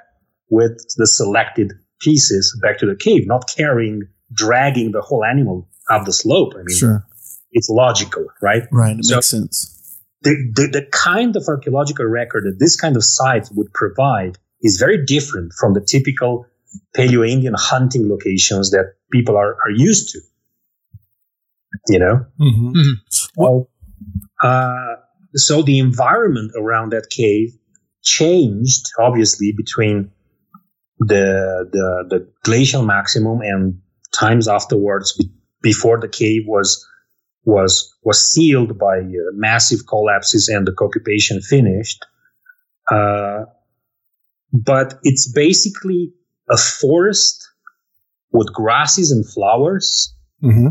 [0.49, 6.05] with the selected pieces back to the cave, not carrying, dragging the whole animal up
[6.05, 6.53] the slope.
[6.55, 7.05] I mean, Sure.
[7.51, 8.63] It's logical, right?
[8.71, 8.97] Right.
[8.97, 9.77] It So- makes sense.
[10.23, 14.77] the, the, the kind of archaeological record that this kind of site would provide is
[14.77, 16.45] very different from the typical
[16.95, 20.19] Paleo Indian hunting locations that people are, are used to.
[21.87, 22.25] You know?
[22.39, 22.91] Mm-hmm.
[23.35, 23.69] Well,
[24.43, 24.95] uh,
[25.35, 27.49] so the environment around that cave
[28.03, 30.11] changed, obviously, between
[30.99, 33.81] the, the, the glacial maximum and
[34.17, 36.85] times afterwards, be- before the cave was
[37.45, 42.05] was was sealed by uh, massive collapses and the occupation finished.
[42.91, 43.45] Uh,
[44.53, 46.11] but it's basically
[46.49, 47.47] a forest
[48.31, 50.13] with grasses and flowers.
[50.43, 50.69] Mm-hmm.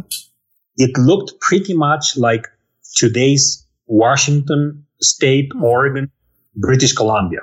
[0.76, 2.46] It looked pretty much like
[2.94, 6.10] today's Washington State, Oregon,
[6.56, 7.40] British Columbia.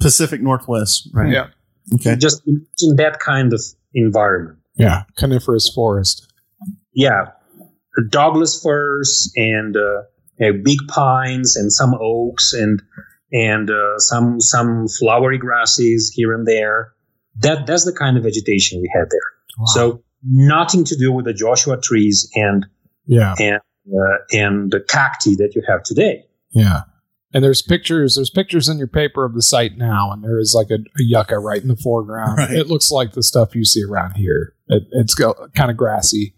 [0.00, 1.08] Pacific Northwest.
[1.12, 1.32] Right.
[1.32, 1.48] Yeah.
[1.94, 2.16] Okay.
[2.16, 3.62] Just in that kind of
[3.94, 4.58] environment.
[4.76, 6.32] Yeah, coniferous forest.
[6.92, 7.32] yeah,
[8.02, 10.02] Douglas firs and uh,
[10.40, 12.82] uh, big pines and some oaks and
[13.32, 16.92] and uh, some some flowery grasses here and there.
[17.40, 19.66] That that's the kind of vegetation we had there.
[19.74, 22.66] So nothing to do with the Joshua trees and
[23.06, 26.24] yeah, and uh, and the cacti that you have today.
[26.50, 26.82] yeah.
[27.34, 28.14] And there's pictures.
[28.14, 31.02] There's pictures in your paper of the site now, and there is like a, a
[31.02, 32.38] yucca right in the foreground.
[32.38, 32.50] Right.
[32.52, 34.54] It looks like the stuff you see around here.
[34.68, 36.34] It, it's kind of grassy.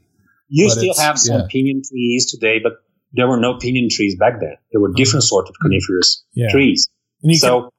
[0.52, 1.46] You But still have some yeah.
[1.48, 2.72] pinyon trees today, but
[3.12, 4.56] there were no pinyon trees back then.
[4.72, 6.50] There were different sort of coniferous Yeah.
[6.50, 6.88] trees.
[7.22, 7.70] And you, so con-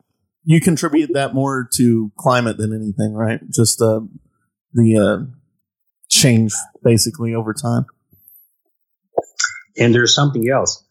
[0.45, 3.41] you contribute that more to climate than anything, right?
[3.49, 3.99] Just uh,
[4.73, 5.31] the uh,
[6.09, 7.85] change basically over time.
[9.77, 10.83] And there's something else.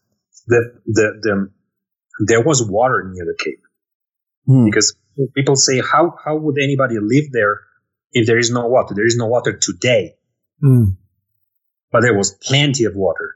[0.47, 1.51] The, the, the,
[2.27, 3.61] there was water near the cape
[4.47, 4.65] Hmm.
[4.65, 4.95] because
[5.35, 7.59] people say, how, how would anybody live there
[8.11, 8.93] if there is no water?
[8.95, 10.15] There is no water today,
[10.63, 10.97] Mm.
[11.91, 13.35] But there was plenty of water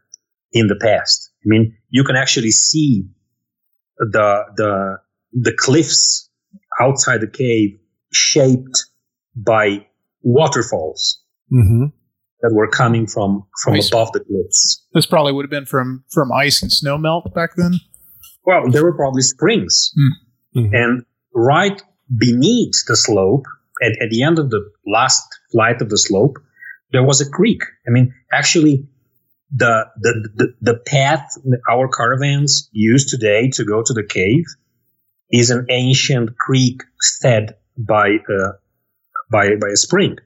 [0.52, 1.32] in the past.
[1.40, 3.08] I mean, you can actually see
[3.98, 4.98] the, the,
[5.34, 6.30] the cliffs
[6.80, 7.78] outside the cave
[8.12, 8.86] shaped
[9.36, 9.86] by
[10.22, 11.86] waterfalls hmm
[12.42, 13.88] that were coming from, from Nice.
[13.88, 14.86] above the cliffs.
[14.94, 17.80] This probably would have been from from ice and snow melt back then.
[18.46, 19.92] Well, there were probably springs.
[20.56, 20.70] Mhm.
[20.74, 21.82] And right
[22.18, 23.46] beneath the slope,
[23.82, 26.38] at, at the end of the last flight of the slope,
[26.92, 27.62] there was a creek.
[27.88, 28.88] I mean, actually,
[29.56, 31.38] the, the, the, the path
[31.70, 34.44] our caravans use today to go to the cave
[35.32, 36.82] is an ancient creek
[37.22, 38.52] fed by, uh,
[39.32, 40.18] by, by a spring.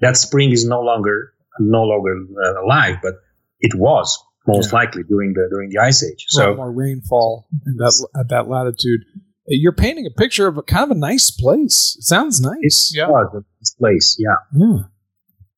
[0.00, 3.14] That spring is no longer, no longer uh, alive, but
[3.60, 4.78] it was most Yeah.
[4.78, 6.26] likely during the, during the ice age.
[6.34, 9.00] a lot So, more rainfall in that, at that latitude.
[9.46, 11.96] You're painting a picture of a kind of a nice place.
[11.98, 12.56] It sounds nice.
[12.62, 13.08] It's Yeah.
[13.08, 14.36] was this place, yeah.
[14.54, 14.78] Yeah.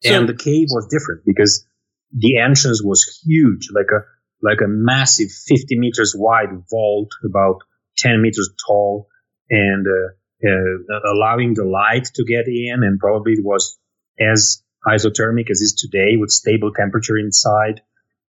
[0.05, 1.67] And the cave was different because
[2.13, 4.05] the entrance was huge, like a
[4.43, 7.61] like a massive 50 meters wide vault, about
[7.99, 9.09] 10 meters tall,
[9.49, 13.79] and uh, uh, allowing the light to get in, and probably it was
[14.19, 17.81] as isothermic as is today, with stable temperature inside,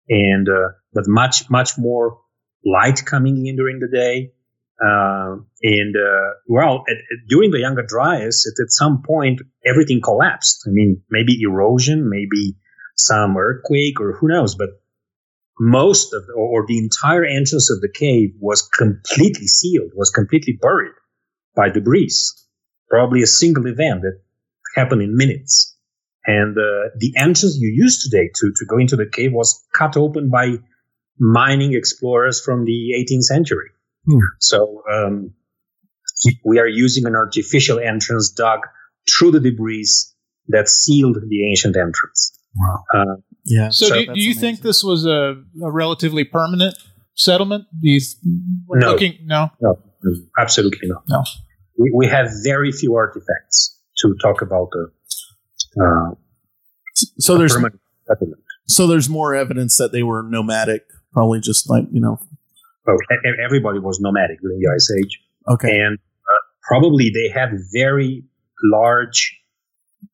[0.10, 2.20] and uh, but much much more
[2.66, 4.32] light coming in during the day.
[4.82, 10.02] Uh, and uh, well, at, at- during the Younger Dryas, at, at some point, everything
[10.02, 10.64] collapsed.
[10.68, 12.56] I mean, maybe erosion, maybe
[12.96, 14.56] some earthquake, or who knows.
[14.56, 14.70] But
[15.60, 20.58] most of, the, or the entire entrance of the cave was completely sealed, was completely
[20.62, 20.94] buried
[21.56, 22.12] by debris.
[22.90, 24.22] Probably a single event that
[24.76, 25.76] happened in minutes.
[26.26, 29.98] And uh, the entrance you use today to, to go into the cave was cut
[29.98, 30.58] open by
[31.20, 33.70] mining explorers from the 18th century.
[34.10, 34.18] Hmm.
[34.40, 35.34] So um,
[36.46, 38.62] we are using an artificial entrance dug
[39.10, 39.88] through the debris
[40.48, 42.32] that sealed the ancient entrance.
[42.56, 42.84] Wow.
[42.94, 43.70] Uh, Yeah.
[43.70, 46.76] So, So do, do that's you think this was a, a relatively permanent
[47.16, 47.66] settlement?
[47.82, 48.00] Do you,
[48.68, 48.92] we're No.
[48.92, 49.50] looking, no.
[50.40, 51.04] absolutely not.
[51.08, 51.24] No.
[51.78, 54.92] We, we have very few artifacts to talk about the
[55.82, 56.16] uh,
[57.20, 58.42] So there's permanent settlement.
[58.68, 62.20] so there's more evidence that they were nomadic, probably just like you know.
[62.96, 65.20] E- everybody was nomadic during the Ice Age.
[65.48, 65.80] Okay.
[65.80, 68.24] and uh, probably they had very
[68.64, 69.36] large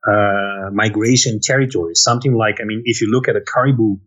[0.07, 1.99] uh, migration territories.
[2.01, 3.97] Something like, I mean, if you look at the caribou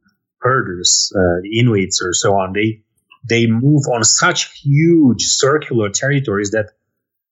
[0.41, 2.83] herders, uh, the Inuits or so on, they
[3.29, 6.71] they move on such huge circular territories that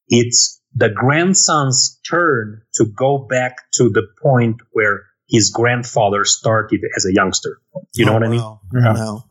[0.08, 7.06] it's the grandson's turn to go back to the point where his grandfather started as
[7.06, 7.58] a youngster.
[7.94, 8.40] You know Oh, what I mean?
[8.40, 8.60] wow.
[8.74, 8.92] Yeah.
[8.92, 9.24] No.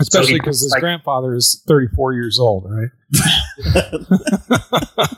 [0.00, 2.90] Especially it- because his like- grandfather is 34 years old, right?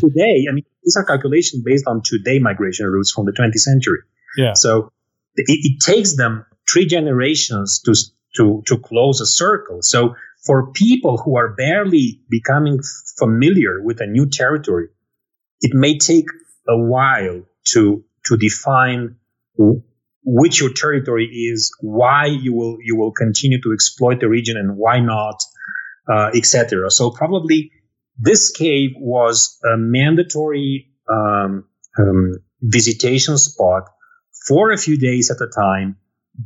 [0.00, 3.98] today, I mean, these are calculations based on today migration routes from the 20th century.
[4.36, 4.54] Yeah.
[4.54, 4.90] So
[5.36, 7.94] it, it takes them three generations to
[8.36, 9.82] to to close a circle.
[9.82, 12.80] So for people who are barely becoming
[13.18, 14.88] familiar with a new territory,
[15.60, 16.26] it may take
[16.68, 19.16] a while to to define
[19.58, 19.80] wh-
[20.24, 24.76] which your territory is, why you will you will continue to exploit the region, and
[24.76, 25.42] why not,
[26.08, 26.90] uh, etc.
[26.90, 27.72] So probably
[28.18, 31.64] this cave was a mandatory um,
[31.98, 33.90] um, visitation spot
[34.46, 35.96] for a few days at a time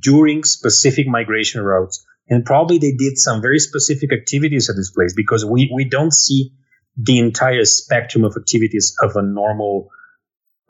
[0.01, 2.05] during specific migration routes.
[2.29, 6.13] And probably they did some very specific activities at this place because we, we don't
[6.13, 6.53] see
[6.97, 9.89] the entire spectrum of activities of a normal,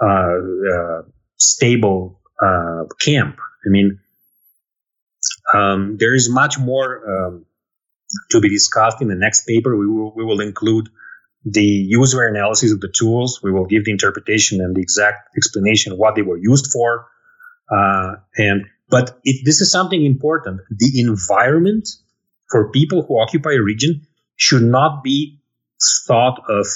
[0.01, 1.03] uh, uh,
[1.37, 3.39] stable uh, camp.
[3.67, 4.01] I mean,
[5.53, 7.47] um, there is much more um,
[8.31, 9.77] to be discussed in the next paper.
[9.77, 10.89] We will, we will include
[11.45, 13.41] the use-wear analysis of the tools.
[13.43, 17.09] We will give the interpretation and the exact explanation of what they were used for.
[17.71, 20.63] Uh, and but this is something important.
[20.71, 21.89] The environment
[22.51, 25.41] for people who occupy a region should not be
[26.07, 26.67] thought of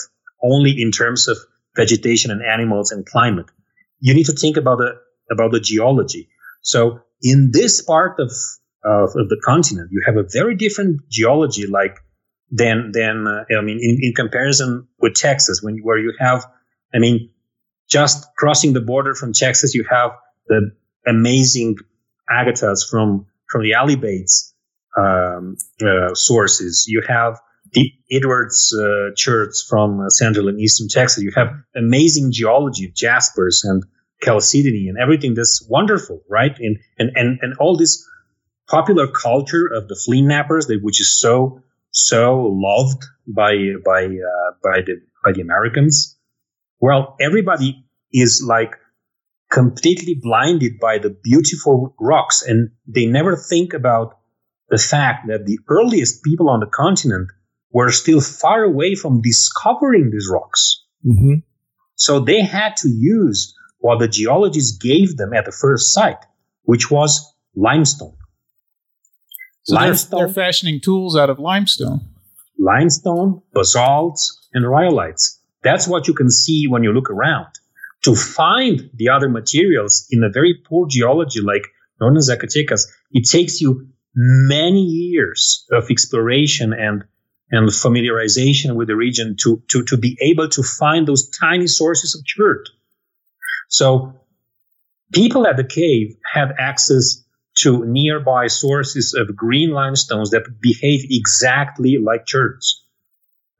[0.42, 1.38] only in terms of
[1.74, 3.46] vegetation and animals and climate.
[4.00, 5.00] You need to think about the
[5.32, 6.28] about the geology.
[6.62, 8.30] So in this part of
[8.84, 11.98] of, of the continent, you have a very different geology, like
[12.50, 16.44] than than uh, I mean, in, in comparison with Texas, when where you have,
[16.94, 17.30] I mean,
[17.88, 20.12] just crossing the border from Texas, you have
[20.48, 20.72] the
[21.06, 21.76] amazing
[22.30, 24.54] agatas from from the Alibates
[24.96, 26.86] um, uh, sources.
[26.88, 27.40] You have
[27.72, 31.22] the Edwards uh, chert from uh, Central and Eastern Texas.
[31.22, 33.82] You have amazing geology of jaspers and
[34.22, 36.56] chalcedony and everything that's wonderful, right?
[36.58, 38.06] And and and, and all this
[38.68, 43.54] popular culture of the flint knappers, that which is so so loved by
[43.84, 46.18] by uh, by the by the Americans.
[46.80, 48.76] Well, everybody is like
[49.50, 54.18] completely blinded by the beautiful rocks, and they never think about
[54.68, 57.28] the fact that the earliest people on the continent
[57.70, 60.84] were still far away from discovering these rocks.
[61.04, 61.40] Mm-hmm.
[61.94, 66.24] So they had to use what the geologists gave them at the first site,
[66.62, 67.20] which was
[67.54, 68.16] limestone.
[69.64, 72.00] So they're, limestone, they're fashioning tools out of limestone.
[72.58, 74.22] limestone, basalts,
[74.54, 75.38] and rhyolites.
[75.62, 77.52] That's what you can see when you look around.
[78.04, 81.62] To find the other materials in a very poor geology like
[82.00, 87.04] northern Zacatecas, it takes you many years of exploration and
[87.54, 92.14] and familiarization with the region to, to, to be able to find those tiny sources
[92.14, 92.70] of chert.
[93.72, 94.12] So
[95.12, 97.24] people at the cave had access
[97.60, 102.84] to nearby sources of green limestones that behave exactly like cherts,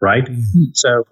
[0.01, 0.25] right?
[0.25, 0.65] Mm-hmm.
[0.75, 1.07] So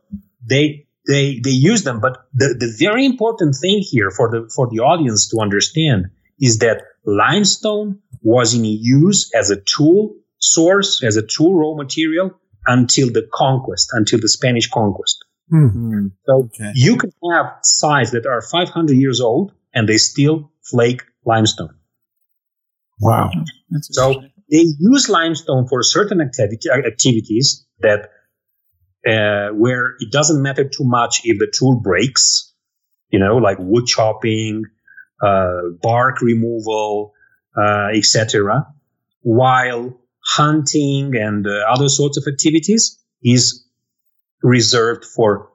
[0.46, 4.68] they they they use them, but the, the very important thing here for the for
[4.68, 11.16] the audience to understand is that limestone was in use as a tool source, as
[11.16, 15.24] a tool raw material until the conquest, until the Spanish conquest.
[15.50, 16.08] Hmm.
[16.26, 16.72] So Okay.
[16.74, 21.74] you can have sites that are 500 years old and they still flake limestone.
[23.00, 23.30] Wow.
[23.70, 28.10] That's So they use limestone for certain activity, activities that
[29.06, 32.52] uh, where it doesn't matter too much if the tool breaks,
[33.10, 34.64] you know, like wood chopping,
[35.24, 37.12] uh, bark removal,
[37.56, 38.66] uh, etc.
[39.22, 43.64] While hunting and uh, other sorts of activities is
[44.42, 45.48] reserved for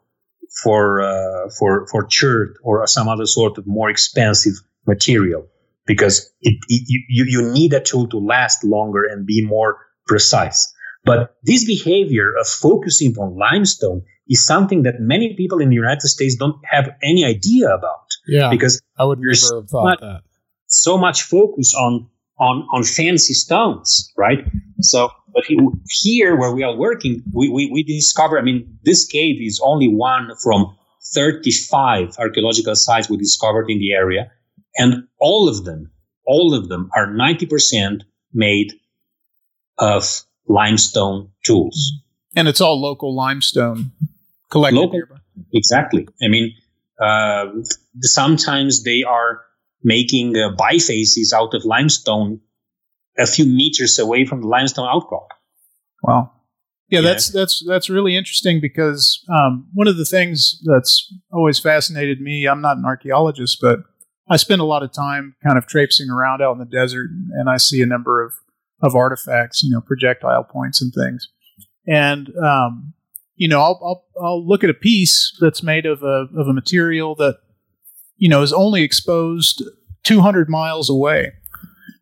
[0.63, 4.53] for uh, for for chert or some other sort of more expensive
[4.87, 5.47] material
[5.85, 9.77] because it, it, you, you need a tool to last longer and be more
[10.07, 10.71] precise.
[11.03, 16.07] But this behavior of focusing on limestone is something that many people in the United
[16.07, 20.21] States don't have any idea about Yeah, because I would never have thought not- that.
[20.67, 24.39] so much focus on on on fancy stones, right?
[24.81, 25.57] So, but he,
[25.89, 28.37] here where we are working, we, we we discover.
[28.37, 30.75] I mean, this cave is only one from
[31.13, 34.31] 35 archaeological sites we discovered in the area,
[34.77, 35.91] and all of them,
[36.25, 38.01] all of them are 90%
[38.33, 38.73] made
[39.77, 41.93] of limestone tools.
[42.35, 43.91] And it's all local limestone
[44.49, 45.01] collected Local.
[45.53, 46.07] Exactly.
[46.21, 46.53] I mean,
[46.99, 47.45] uh,
[48.01, 49.41] sometimes they are
[49.85, 52.41] making uh, bifaces out of limestone
[53.17, 55.27] a few meters away from the limestone outcrop.
[56.03, 56.31] Wow.
[56.89, 57.09] Yeah, Yeah.
[57.09, 62.45] that's that's that's really interesting because um, one of the things that's always fascinated me.
[62.45, 63.79] I'm not an archaeologist, but
[64.29, 67.49] I spend a lot of time kind of traipsing around out in the desert, and
[67.49, 68.33] I see a number of
[68.81, 71.27] of artifacts, you know, projectile points and things.
[71.87, 72.93] And um,
[73.35, 76.53] you know, I'll, I'll I'll look at a piece that's made of a of a
[76.53, 77.37] material that
[78.17, 79.63] you know is only exposed
[80.03, 81.33] 200 miles away.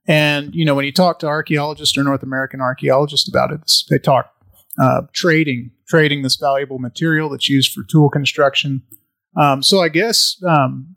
[0.07, 3.99] And you know, when you talk to archaeologists or North American archaeologists about it, they
[3.99, 4.33] talk
[4.81, 8.81] uh, trading, trading this valuable material that's used for tool construction.
[9.39, 10.95] Um, so I guess um,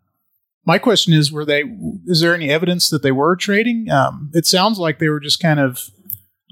[0.66, 1.62] my question is: Were they?
[2.06, 3.90] Is there any evidence that they were trading?
[3.90, 5.90] Um, it sounds like they were just kind of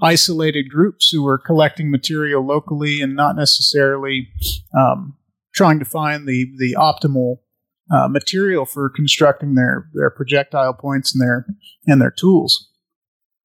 [0.03, 4.29] isolated groups who were collecting material locally and not necessarily
[4.77, 5.17] um,
[5.55, 7.39] trying to find the the optimal
[7.91, 11.47] uh, material for constructing their their projectile points and their
[11.87, 12.71] and their tools.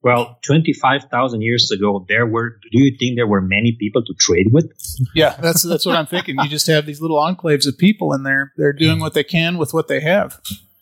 [0.02, 4.48] Well, 25,000 years ago, there were, do you think there were many people to trade
[4.54, 4.72] with?
[5.14, 6.38] Yeah, that's that's what I'm thinking.
[6.42, 9.58] You just have these little enclaves of people, and they're they're doing what they can
[9.58, 10.40] with what they have.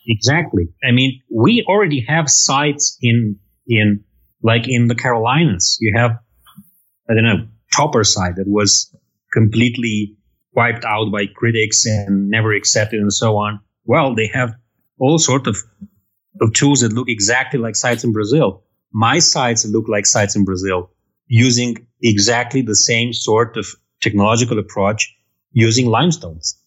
[0.07, 0.69] Exactly.
[0.87, 3.37] I mean, we already have sites in,
[3.67, 4.03] in,
[4.41, 5.77] like in the Carolinas.
[5.81, 6.11] You have,
[7.09, 8.95] I don't know, Topper site that was
[9.33, 10.16] completely
[10.57, 13.59] wiped out by critics and never accepted and so on.
[13.85, 14.51] Well, they have
[14.99, 15.55] all sort of,
[16.41, 18.63] of tools that look exactly like sites in Brazil.
[18.91, 20.89] My sites look like sites in Brazil
[21.27, 23.65] using exactly the same sort of
[24.01, 25.01] technological approach
[25.51, 26.59] using limestones.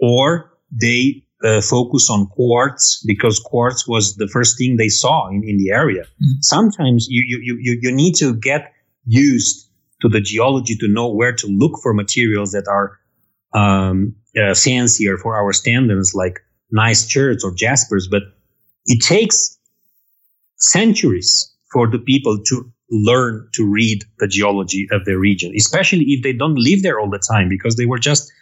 [0.00, 5.42] Or they uh, focus on quartz because quartz was the first thing they saw in,
[5.50, 6.04] in the area.
[6.40, 8.72] Sometimes you, you, you, you- you need to get
[9.06, 9.68] used
[10.02, 12.98] to the geology to know where to look for materials that are
[13.54, 16.40] um, uh, fancier for our standards, like
[16.70, 18.08] nice cherts or jaspers.
[18.10, 18.22] But
[18.86, 19.58] it takes
[20.56, 26.22] centuries for the people to learn to read the geology of their region, especially if
[26.22, 28.32] they don't live there all the time because they were just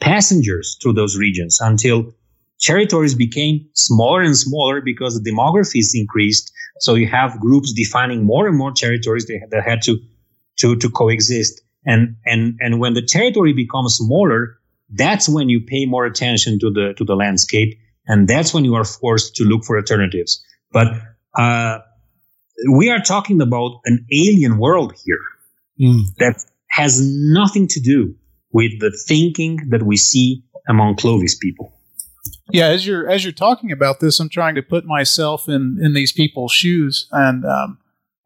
[0.00, 2.14] passengers through those regions until
[2.60, 6.52] territories became smaller and smaller because the demographies increased.
[6.80, 9.98] So you have groups defining more and more territories that had to,
[10.58, 11.60] to, to coexist.
[11.86, 14.58] And, and, and when the territory becomes smaller,
[14.92, 17.78] that's when you pay more attention to the, to the landscape.
[18.06, 20.42] And that's when you are forced to look for alternatives.
[20.72, 20.88] But,
[21.38, 21.78] uh,
[22.72, 25.16] we are talking about an alien world here
[26.18, 28.14] that has nothing to do
[28.52, 31.72] with the thinking that we see among Clovis people.
[32.52, 35.94] Yeah, as you're as you're talking about this, I'm trying to put myself in in
[35.94, 37.78] these people's shoes, and um,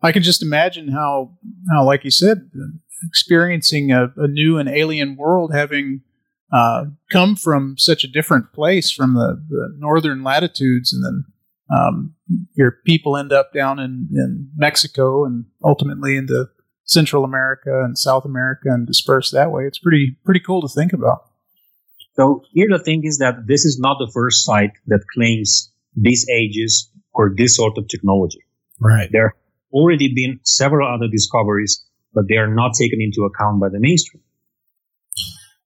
[0.02, 1.36] I can just imagine how
[1.70, 2.50] how, like you said,
[3.06, 6.00] experiencing a, a new and alien world, having
[6.54, 11.24] uh, come from such a different place from the, the northern latitudes, and then
[11.74, 12.14] um,
[12.54, 16.48] your people end up down in, in Mexico and ultimately into
[16.84, 19.64] Central America and South America and disperse that way.
[19.64, 21.30] It's pretty pretty cool to think about.
[22.16, 26.28] So here the thing is that this is not the first site that claims these
[26.28, 28.44] ages or this sort of technology.
[28.80, 29.08] Right.
[29.10, 29.36] There have
[29.72, 34.22] already been several other discoveries, but they are not taken into account by the mainstream.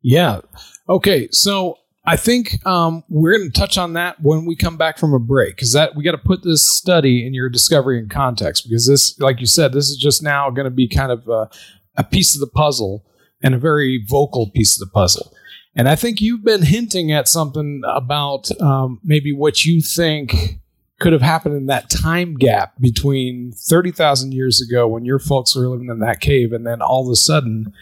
[0.02, 0.40] Yeah.
[0.88, 1.28] Okay.
[1.30, 5.12] So I think um, we're going to touch on that when we come back from
[5.12, 8.64] a break because that we got to put this study in your discovery in context
[8.66, 11.50] because this, like you said, this is just now going to be kind of a,
[11.96, 13.04] a piece of the puzzle
[13.42, 15.32] and a very vocal piece of the puzzle.
[15.76, 20.58] And I think you've been hinting at something about um, maybe what you think
[21.00, 25.68] could have happened in that time gap between 30,000 years ago when your folks were
[25.68, 27.72] living in that cave and then all of a sudden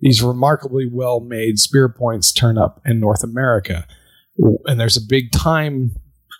[0.00, 3.86] these remarkably well made spear points turn up in North America.
[4.64, 5.92] And there's a big time,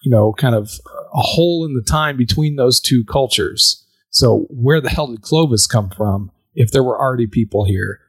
[0.03, 0.71] you know, kind of
[1.15, 3.85] a hole in the time between those two cultures.
[4.09, 8.01] So where the hell did Clovis come from if there were already people here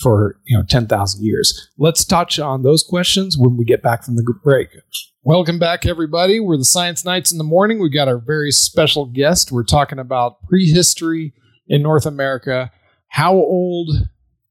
[0.00, 1.70] for, you know, 10,000 years?
[1.78, 4.68] Let's touch on those questions when we get back from the break.
[5.22, 6.40] Welcome back, everybody.
[6.40, 7.80] We're the Science Knights in the morning.
[7.80, 9.52] We got our very special guest.
[9.52, 11.34] We're talking about prehistory
[11.68, 12.70] in North America
[13.12, 13.90] how old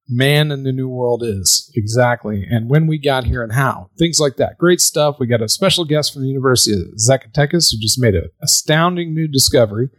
[0.08, 4.20] man in the new world is exactly and when we got here and how things
[4.20, 7.80] like that great stuff we got a special guest from the university of zacatecas who
[7.80, 9.90] just made an astounding new discovery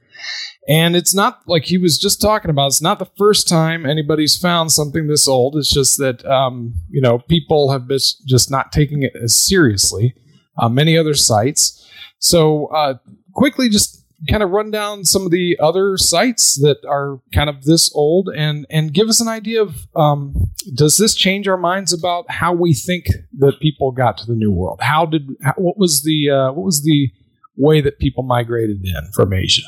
[0.68, 4.36] and it's not like he was just talking about it's not the first time anybody's
[4.36, 5.56] found something this old.
[5.56, 10.14] It's just that um, you know people have been just not taking it as seriously
[10.58, 11.88] uh, many other sites.
[12.18, 12.94] So uh,
[13.34, 17.64] quickly just kind of run down some of the other sites that are kind of
[17.64, 21.92] this old and and give us an idea of um, does this change our minds
[21.92, 23.06] about how we think
[23.38, 24.78] that people got to the new world?
[24.80, 27.10] How did how, what was the uh, what was the
[27.56, 29.62] way that people migrated in from asia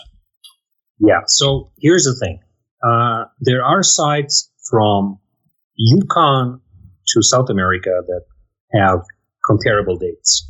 [1.07, 1.20] Yeah.
[1.26, 2.40] So here's the thing.
[2.82, 5.18] Uh, there are sites from
[5.76, 6.61] Yukon
[7.09, 8.22] to South America that
[8.78, 9.00] have
[9.46, 10.48] comparable dates.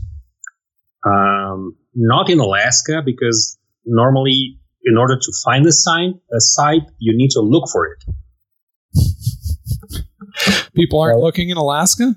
[1.06, 7.16] Um, not in Alaska because normally, in order to find a sign, a site, you
[7.16, 8.04] need to look for it.
[10.74, 12.16] people aren't Well- looking in alaska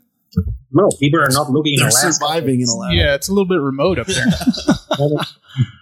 [0.71, 2.13] No, people are not looking in They're Alaska.
[2.13, 2.95] surviving in Alaska.
[2.95, 4.25] Yeah, it's a little bit remote up there.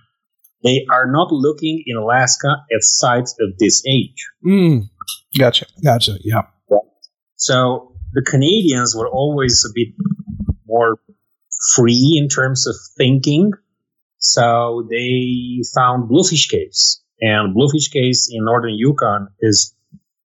[0.65, 4.19] They are not looking in Alaska at sites of this age.
[4.43, 4.81] mm,
[5.37, 5.65] gotcha.
[5.83, 6.41] gotcha yeah
[7.35, 9.89] So the Canadians were always a bit
[10.65, 10.97] more
[11.75, 13.51] free in terms of thinking.
[14.17, 19.75] So they found bluefish caves, and bluefish caves in northern Yukon is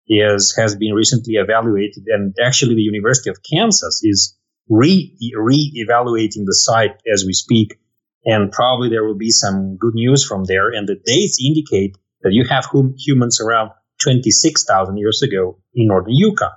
[0.07, 4.35] is has been recently evaluated, and actually the University of Kansas is
[4.69, 7.77] re re-evaluating the site as we speak,
[8.25, 10.69] and probably there will be some good news from there.
[10.69, 15.57] And the dates indicate that you have hum- humans around twenty six thousand years ago
[15.73, 16.51] in northern Yukon.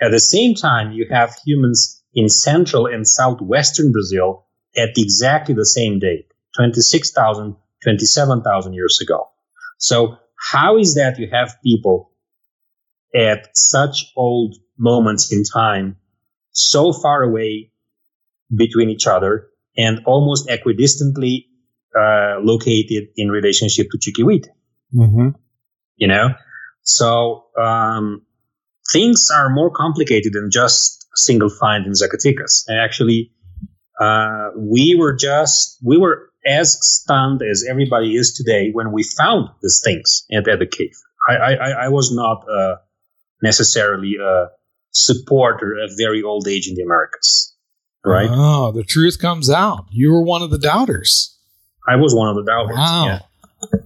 [0.00, 4.46] At the same time, you have humans in central and southwestern Brazil
[4.76, 9.28] at exactly the same date, 26,000, 27,000 years ago.
[9.78, 12.10] So how is that you have people
[13.14, 15.96] at such old moments in time
[16.52, 17.70] so far away
[18.54, 21.46] between each other and almost equidistantly
[21.98, 24.48] uh, located in relationship to Chiquihuite?
[24.94, 25.28] mm-hmm.
[25.96, 26.34] you know?
[26.82, 28.22] So um,
[28.92, 32.64] things are more complicated than just single find in zacatecas.
[32.68, 33.32] And actually
[34.00, 39.50] uh, we were just we were as stunned as everybody is today when we found
[39.62, 40.96] these things at, at the cave.
[41.28, 42.76] I, I, I was not uh,
[43.42, 44.48] necessarily a
[44.92, 47.49] supporter of very old age in the americas
[48.04, 51.36] right oh the truth comes out you were one of the doubters
[51.88, 52.76] I was one of the doubters.
[52.76, 53.06] Wow.
[53.06, 53.80] Yeah.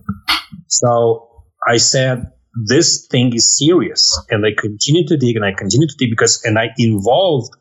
[0.69, 1.29] So
[1.67, 2.33] I said,
[2.67, 4.21] this thing is serious.
[4.31, 7.55] And I continued to dig and I continued to dig because, and I involved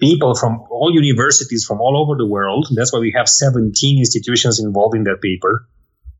[0.00, 2.68] people from all universities from all over the world.
[2.76, 5.66] That's why we have 17 institutions involved in that paper.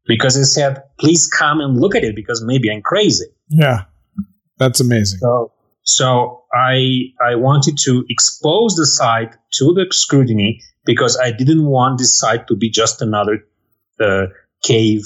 [0.07, 3.27] Because I said, please come and look at it because maybe I'm crazy.
[3.49, 3.85] yeah
[4.59, 5.53] that's amazing So,
[5.85, 11.99] so I I wanted to expose the site to the scrutiny because I didn't want
[11.99, 13.45] this site to be just another
[14.01, 14.27] uh,
[14.63, 15.05] cave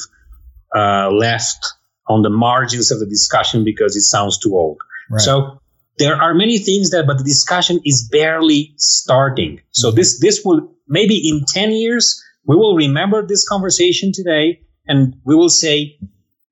[0.75, 1.67] uh, left
[2.07, 4.79] on the margins of the discussion because it sounds too old.
[5.11, 5.21] Right.
[5.21, 5.61] So
[5.99, 9.61] there are many things that, but the discussion is barely starting.
[9.73, 15.17] So this this will maybe in ten years we will remember this conversation today, and
[15.25, 15.99] we will say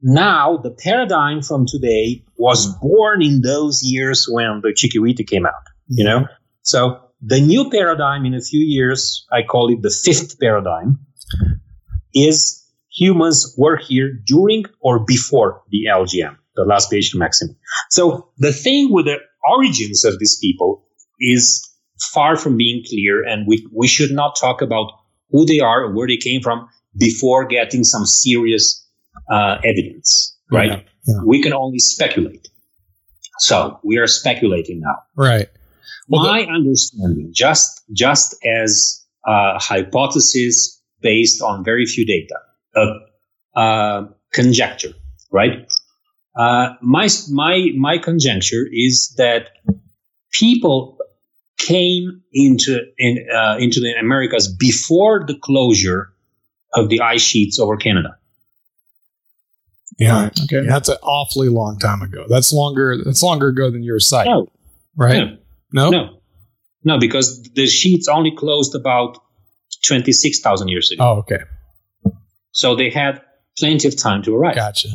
[0.03, 5.63] now the paradigm from today was born in those years when the Chiquihuite came out.
[5.89, 6.27] You know,
[6.63, 10.99] so the new paradigm in a few years, I call it the fifth paradigm,
[12.15, 17.57] is humans were here during or before the LGM, the last glacial maximum.
[17.91, 19.19] So the thing with the
[19.55, 20.85] origins of these people
[21.21, 21.63] is
[22.13, 24.93] far from being clear, and we, we should not talk about
[25.31, 26.69] who they are or where they came from
[26.99, 28.87] before getting some serious
[29.31, 30.71] uh, evidence, right?
[30.71, 31.21] Yeah, yeah.
[31.25, 32.49] We can only speculate.
[33.39, 34.97] So we are speculating now.
[35.15, 35.49] right
[36.09, 42.37] Well, My understanding, just just as a hypothesis based on very few data,
[42.75, 44.95] a, uh, conjecture,
[45.31, 45.71] right?
[46.37, 49.51] Uh, my my my conjecture is that
[50.33, 50.99] people
[51.59, 56.13] came into in uh, into the Americas before the closure
[56.75, 58.19] of the ice sheets over Canada.
[59.99, 60.67] Yeah Okay.
[60.67, 64.49] that's an awfully long time ago that's longer that's longer ago than your site No,
[64.97, 65.39] right
[65.73, 66.21] no no,
[66.85, 69.19] no, because the sheets only closed about
[69.85, 71.03] twenty six thousand years ago.
[71.05, 71.41] oh okay
[72.53, 73.21] So they had
[73.59, 74.55] plenty of time to arrive.
[74.55, 74.89] gotcha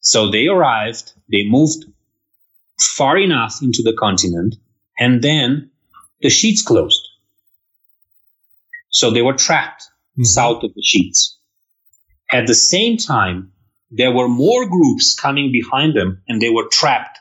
[0.00, 1.84] So they arrived, they moved
[2.98, 4.56] far enough into the continent,
[4.98, 5.70] and then
[6.22, 7.04] the sheets closed.
[8.90, 9.84] So they were trapped
[10.18, 10.26] Mhm.
[10.26, 11.38] south of the sheets.
[12.32, 13.52] At the same time,
[13.96, 17.18] there were more groups coming behind them, and they were trapped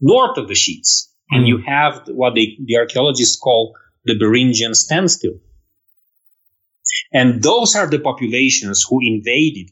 [0.00, 1.12] north of the sheets.
[1.30, 5.40] And you have what they, the archaeologists call the Beringian standstill.
[7.12, 9.70] And those are the populations who invaded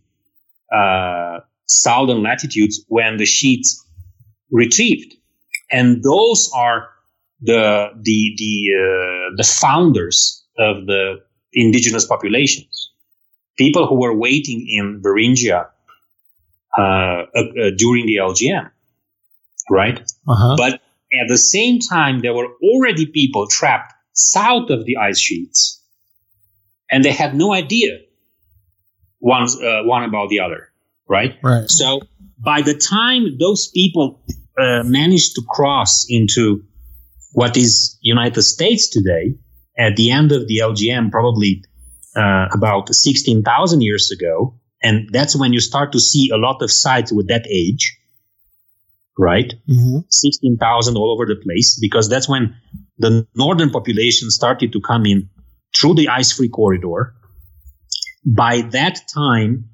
[0.72, 3.84] uh, southern latitudes when the sheets
[4.50, 5.14] retrieved.
[5.70, 6.88] And those are
[7.40, 11.20] the the the uh, the founders of the
[11.52, 12.90] indigenous populations,
[13.56, 15.68] people who were waiting in Beringia
[16.76, 18.70] during the LGM,
[19.70, 19.98] right?
[20.28, 20.56] Uh-huh.
[20.56, 25.82] But at the same time, there were already people trapped south of the ice sheets,
[26.90, 27.98] and they had no idea
[29.18, 30.68] one uh, one about the other,
[31.08, 31.36] right?
[31.42, 31.70] Right.
[31.70, 32.00] So
[32.38, 34.20] by the time those people
[34.58, 36.64] uh, managed to cross into
[37.32, 39.34] what is United States today,
[39.76, 41.64] at the end of the LGM, probably
[42.16, 44.54] uh, about 16,000 years ago,
[44.84, 47.98] and that's when you start to see a lot of sites with that age,
[49.18, 49.52] right?
[49.68, 50.00] Mm-hmm.
[50.10, 52.54] 16,000 all over the place, because that's when
[52.98, 55.30] the northern population started to come in
[55.74, 57.14] through the ice free corridor.
[58.24, 59.70] By that time,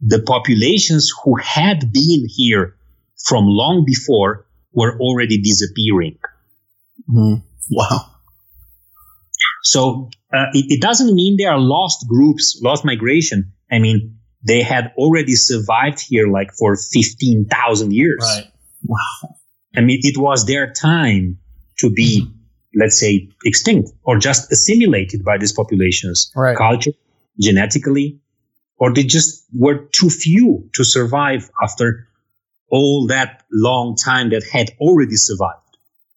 [0.00, 2.76] the populations who had been here
[3.24, 6.18] from long before were already disappearing.
[7.10, 7.42] Mhm.
[7.70, 8.06] Wow.
[9.62, 13.52] So uh, it, it doesn't mean they are lost groups, lost migration.
[13.70, 18.24] I mean, they had already survived here like for 15,000 years.
[18.84, 19.36] Wow.
[19.76, 21.38] I mean, it was their time
[21.78, 22.26] to be,
[22.74, 26.56] let's say, extinct or just assimilated by these populations, Right.
[26.56, 26.92] culture,
[27.40, 28.20] genetically,
[28.76, 32.08] or they just were too few to survive after
[32.70, 35.56] all that long time that had already survived.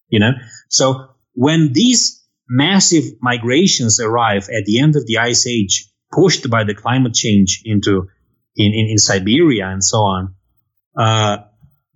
[0.08, 0.32] You know,
[0.70, 6.64] so when these massive migrations arrive at the end of the ice age, pushed by
[6.64, 8.08] the climate change into
[8.56, 10.36] in, in, in Siberia and so on,
[10.98, 11.38] uh,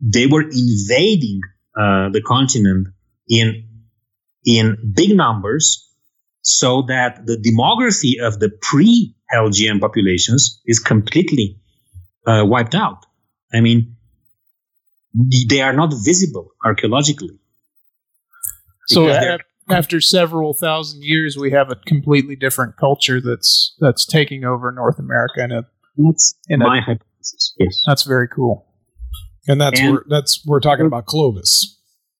[0.01, 1.41] they were invading
[1.79, 2.87] uh, the continent
[3.29, 3.63] in
[4.45, 4.65] in
[4.95, 5.65] big numbers,
[6.41, 11.59] so that the demography of the pre-LGM populations is completely
[12.25, 13.05] uh, wiped out.
[13.53, 13.97] I mean,
[15.49, 17.37] they are not visible archaeologically.
[18.87, 23.75] So Because they're- a- after several thousand years, we have a completely different culture that's
[23.79, 25.65] that's taking over North America, and
[25.97, 27.53] That's In a- my hypothesis.
[27.59, 27.83] Yes.
[27.87, 28.65] that's very cool.
[29.47, 31.73] And that's And- where that's we're talking about Clovis.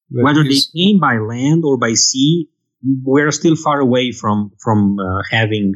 [0.10, 2.50] Whether they came by land or by sea,
[3.04, 5.74] we're still far away from from uh, having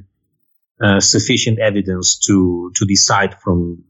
[0.81, 3.83] uh, sufficient evidence to to decide from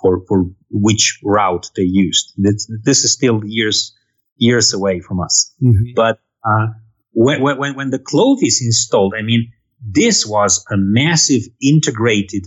[0.00, 2.32] for for which route they used.
[2.36, 3.92] This, this is still years
[4.36, 5.52] years away from us.
[5.60, 5.94] Mhm.
[5.96, 6.68] But uh,
[7.12, 12.46] when, when when the Clovis installed, I mean, this was a massive integrated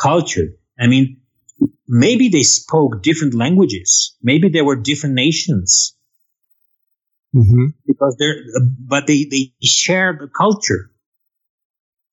[0.00, 0.54] culture.
[0.78, 1.20] I mean,
[1.88, 4.16] maybe they spoke different languages.
[4.22, 5.94] Maybe there were different nations
[7.34, 7.74] Mhm.
[7.86, 8.36] because they're,
[8.88, 10.90] but they, they shared the culture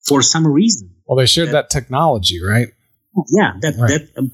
[0.05, 0.91] for some reason.
[1.05, 2.67] Well, they shared that technology, right?
[3.29, 3.89] Yeah, that, Right.
[3.89, 4.31] that, um,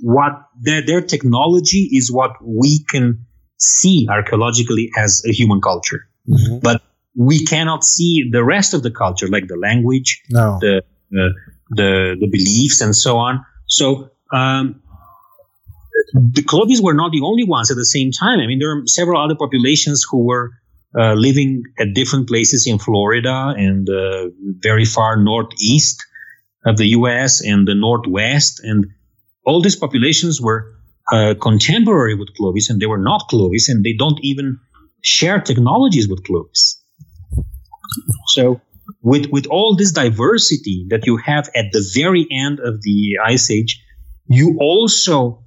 [0.00, 3.26] what their, their technology is what we can
[3.58, 6.08] see archaeologically as a human culture.
[6.28, 6.62] Mhm.
[6.62, 6.82] But
[7.18, 10.58] we cannot see the rest of the culture, like the language, No.
[10.60, 11.34] the, the,
[11.70, 13.44] the, the beliefs and so on.
[13.66, 14.80] So, um,
[16.14, 18.38] the Clovis were not the only ones at the same time.
[18.38, 20.52] I mean, there are several other populations who were
[20.96, 24.28] uh, living at different places in Florida and uh,
[24.60, 26.00] very far northeast
[26.64, 27.40] of the U.S.
[27.44, 28.86] and the northwest, and
[29.44, 30.72] all these populations were
[31.12, 34.58] uh, contemporary with Clovis, and they were not Clovis, and they don't even
[35.02, 36.77] share technologies with Clovis.
[38.28, 38.60] So,
[39.02, 43.50] with with all this diversity that you have at the very end of the Ice
[43.50, 43.82] Age,
[44.28, 45.44] you also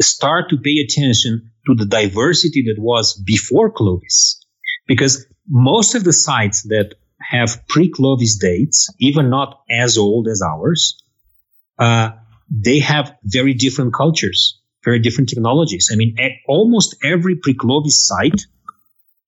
[0.00, 4.40] start to pay attention to the diversity that was before Clovis.
[4.86, 10.42] Because most of the sites that have pre Clovis dates, even not as old as
[10.42, 11.02] ours,
[11.78, 12.10] uh,
[12.50, 15.90] they have very different cultures, very different technologies.
[15.92, 16.16] I mean,
[16.46, 18.42] almost every pre Clovis site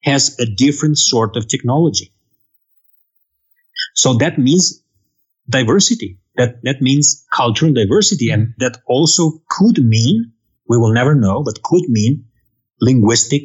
[0.05, 2.13] has a different sort of technology.
[3.99, 4.81] So that means
[5.49, 6.19] diversity.
[6.37, 8.31] That, that means cultural diversity.
[8.31, 10.33] And that also could mean,
[10.69, 12.27] we will never know, but could mean
[12.81, 13.43] linguistic,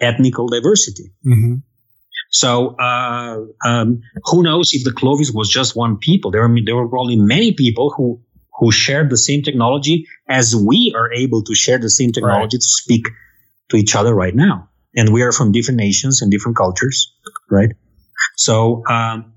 [0.00, 1.12] ethnical diversity.
[1.26, 1.62] Mhm.
[2.30, 6.30] So uh, um, who knows if the Clovis was just one people?
[6.30, 8.20] There were there were probably many people who
[8.58, 12.64] who shared the same technology as we are able to share the same technology to
[12.64, 13.04] speak
[13.68, 17.12] to each other right now, and we are from different nations and different cultures,
[17.50, 17.72] right?
[18.36, 19.32] So um,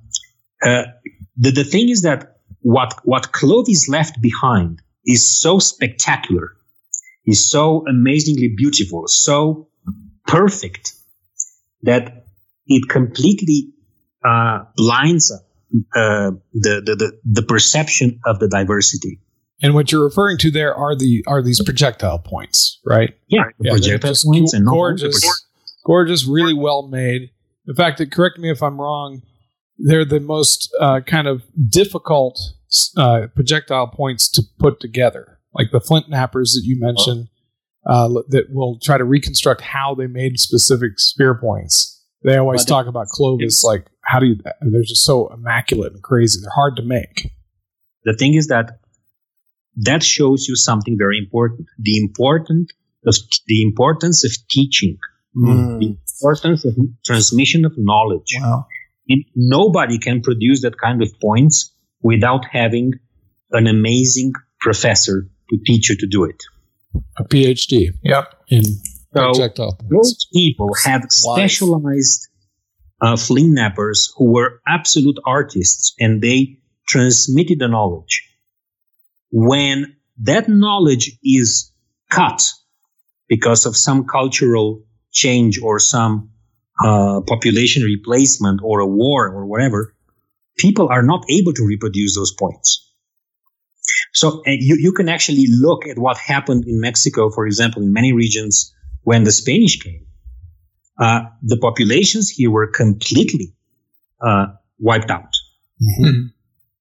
[0.64, 0.84] uh,
[1.38, 6.51] the the thing is that what what Clovis left behind is so spectacular,
[7.26, 9.70] is so amazingly beautiful, so
[10.28, 10.93] perfect
[11.84, 12.26] that
[12.68, 13.74] it completely
[14.24, 19.20] uh, blinds uh, the, the, the the perception of the diversity.
[19.62, 23.16] And what you're referring to there are the are these projectile points, right?
[23.28, 25.45] Yeah, the Yeah, projectile just points and not all the gorgeous,
[25.86, 27.32] gorgeous, really well made.
[27.68, 29.22] In fact, correct me if I'm wrong.
[29.80, 32.38] They're the most uh, kind of difficult
[32.97, 37.30] uh, projectile points to put together, like the flint knappers that you mentioned,
[37.86, 41.95] uh, that will try to reconstruct how they made specific spear points.
[42.23, 44.36] They always talk about Clovis, like how do you?
[44.61, 46.41] They're just so immaculate and crazy.
[46.41, 47.32] They're hard to make.
[48.05, 48.80] the thing is that
[49.77, 52.73] that shows you something very important the important
[53.05, 53.15] of
[53.47, 54.97] the importance of teaching
[55.38, 55.80] Mm.
[55.80, 56.73] the importance of
[57.05, 58.65] transmission of knowledge Wow.
[59.10, 62.93] And nobody can produce that kind of points without having
[63.51, 66.41] an amazing professor to teach you to do it
[67.18, 68.43] A PhD Yep.
[68.49, 68.80] in so
[69.12, 72.28] projectile those people had specialized
[73.01, 76.57] uh, flint knappers who were absolute artists and they
[76.88, 78.28] transmitted the knowledge.
[79.32, 81.72] When that knowledge is
[82.10, 82.51] cut
[83.28, 86.32] because of some cultural change or some
[86.84, 89.93] uh, population replacement or a war or whatever,
[90.57, 92.91] people are not able to reproduce those points.
[94.13, 97.93] So uh, you, you can actually look at what happened in Mexico, for example, in
[97.93, 98.73] many regions
[99.03, 100.05] when the Spanish came.
[100.99, 103.53] Uh, the populations here were completely
[104.21, 104.47] uh,
[104.80, 105.34] wiped out.
[105.82, 106.34] Mhm.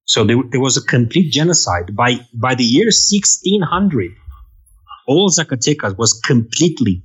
[0.04, 1.94] So there, there was a complete genocide.
[1.94, 4.10] By by the year 1600,
[5.06, 7.04] all Zacatecas was completely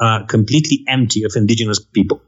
[0.00, 2.20] uh, completely empty of indigenous people.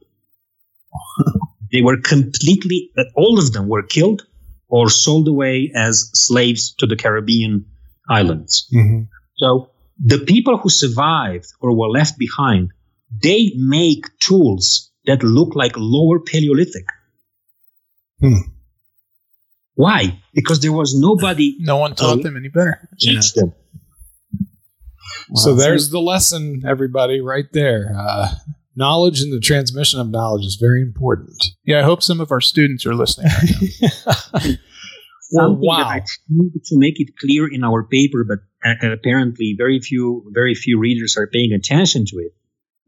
[1.73, 4.23] they were completely all of them were killed
[4.69, 7.66] or sold away as slaves to the Caribbean
[8.09, 8.69] islands.
[8.73, 9.09] Mhm.
[9.37, 12.71] So the people who survived or were left behind,
[13.23, 16.87] they make tools that look like lower Paleolithic.
[18.21, 18.41] Hmm.
[19.75, 20.21] Why?
[20.35, 22.89] Because there was nobody No one taught them any better.
[22.99, 23.53] to teach them.
[25.35, 27.95] So there's the lesson, everybody, right there.
[27.97, 28.35] Uh,
[28.76, 31.43] knowledge and the transmission of knowledge is very important.
[31.64, 33.31] Yeah, I hope some of our students are listening.
[35.31, 35.76] Well, Something wow.
[35.76, 40.24] that I tried to make it clear in our paper, but uh, apparently very few,
[40.33, 42.33] very few readers are paying attention to it,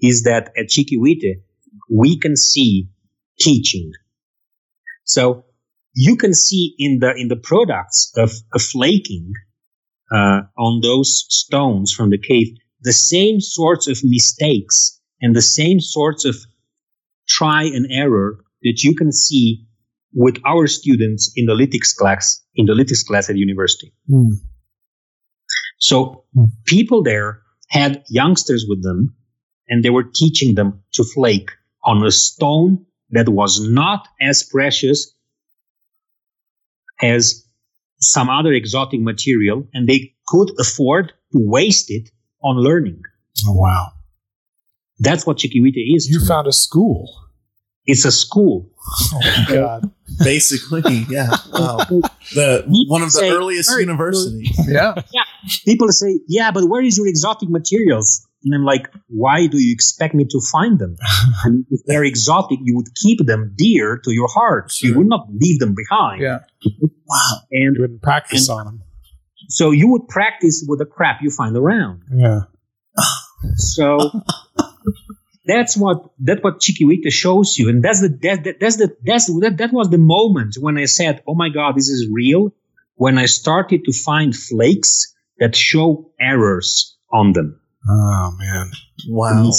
[0.01, 1.43] is that at Chiquihuite,
[1.91, 2.89] we can see
[3.39, 3.93] teaching.
[5.05, 5.45] So
[5.95, 9.35] you can see in the, in the products of, of flaking,
[10.13, 15.81] uh, on those stones from the cave, the same sorts of mistakes and the same
[15.81, 16.37] sorts of
[17.29, 19.67] try and error that you can see
[20.13, 23.93] with our students in the lithics class in the lithics class at university.
[24.09, 24.33] Hmm.
[25.79, 26.25] So
[26.67, 29.15] people there had youngsters with them
[29.69, 31.51] and they were teaching them to flake
[31.85, 35.15] on a stone that was not as precious
[37.01, 37.47] as
[38.01, 42.11] some other exotic material and they could afford to waste it
[42.43, 43.03] on learning.
[43.47, 43.89] Oh, wow.
[44.99, 46.09] That's what Chiquihuite is.
[46.09, 46.29] You to me.
[46.29, 47.09] found a school.
[47.87, 48.71] it's a school.
[49.15, 49.91] Oh, my God.
[50.23, 51.31] Basically, yeah.
[51.53, 51.79] Wow.
[52.35, 54.57] The one of the Say, earliest very- universities.
[54.69, 54.95] yeah.
[55.65, 59.73] people say, "Yeah, but where is your exotic materials?" And I'm like, "Why do you
[59.73, 60.97] expect me to find them?
[61.45, 64.73] Mean, if they're exotic, you would keep them dear to your heart.
[64.83, 66.39] You would not leave them behind." Yeah.
[67.07, 67.41] Wow.
[67.51, 68.83] And You wouldn't practice And- on them.
[69.49, 72.03] so you would practice with the crap you find around.
[72.15, 72.41] Yeah.
[73.57, 73.99] So
[75.47, 79.27] that's what that's what Chiquihuite shows you, and that's the that, that, that's the that's
[79.41, 82.55] that, that was the moment when I said, "Oh my God, this is real."
[82.97, 87.60] When I started to find flakes that show errors on them.
[87.89, 88.71] Oh, man.
[89.09, 89.51] Wow.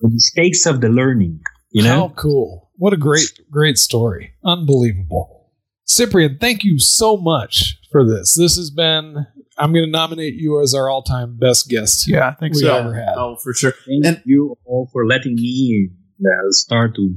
[0.00, 1.40] the mistakes of the learning.
[1.70, 2.70] You know, How cool.
[2.76, 4.32] What a great, great story.
[4.44, 5.50] Unbelievable.
[5.86, 8.34] Ciprian, thank you so much for this.
[8.34, 9.26] This has been,
[9.56, 12.62] I'm going to nominate you as our all time best guest Yeah, I think we
[12.62, 12.76] so.
[12.76, 13.14] ever had.
[13.16, 13.72] Oh, for sure.
[13.86, 15.90] thank And- you all for letting me
[16.20, 17.14] uh, start to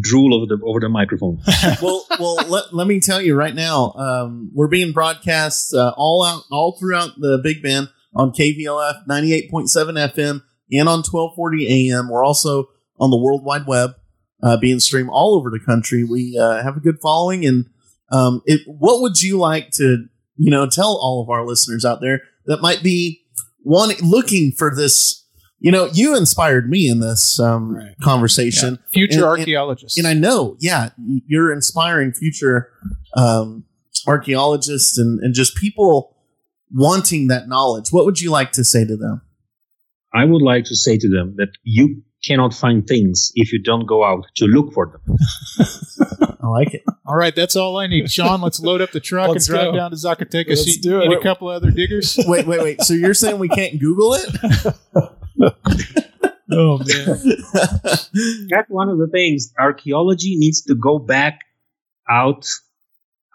[0.00, 1.40] drool over the over the microphone.
[1.82, 6.24] well, well, let, let me tell you right now, um, we're being broadcast uh, all
[6.24, 9.50] out, all throughout the Big Bend on KVLF 98.7
[10.14, 10.42] FM
[10.72, 12.08] and on 1240 AM.
[12.08, 13.92] We're also on the World Wide Web,
[14.42, 16.04] uh, being streamed all over the country.
[16.04, 17.66] We uh, have a good following, and
[18.10, 20.06] um, it, what would you like to,
[20.36, 23.20] you know, tell all of our listeners out there that might be
[23.62, 25.24] one looking for this?
[25.60, 27.94] You know, you inspired me in this um, Right.
[28.00, 28.78] conversation.
[28.92, 29.98] Future And- and- archaeologists.
[29.98, 30.90] And I know, yeah,
[31.26, 32.70] you're inspiring future
[33.16, 33.64] um,
[34.06, 36.16] archaeologists and, and just people
[36.72, 37.88] wanting that knowledge.
[37.90, 39.22] What would you like to say to them?
[40.14, 43.86] I would like to say to them that you cannot find things if you don't
[43.86, 45.16] go out to look for them.
[46.40, 46.82] I like it.
[47.06, 48.10] All right, that's all I need.
[48.10, 49.76] Sean, let's load up the truck Let's and drive go.
[49.76, 50.48] down to Zacatecas.
[50.48, 51.08] Let's You- do it.
[51.08, 52.18] need a couple other diggers.
[52.26, 52.80] Wait, wait, wait.
[52.82, 54.74] So you're saying we can't Google it?
[56.50, 57.20] Oh man.
[58.48, 59.52] That's one of the things.
[59.58, 61.40] Archaeology needs to go back
[62.10, 62.46] out,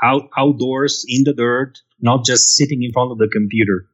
[0.02, 3.88] out outdoors in the dirt, not just sitting in front of the computer,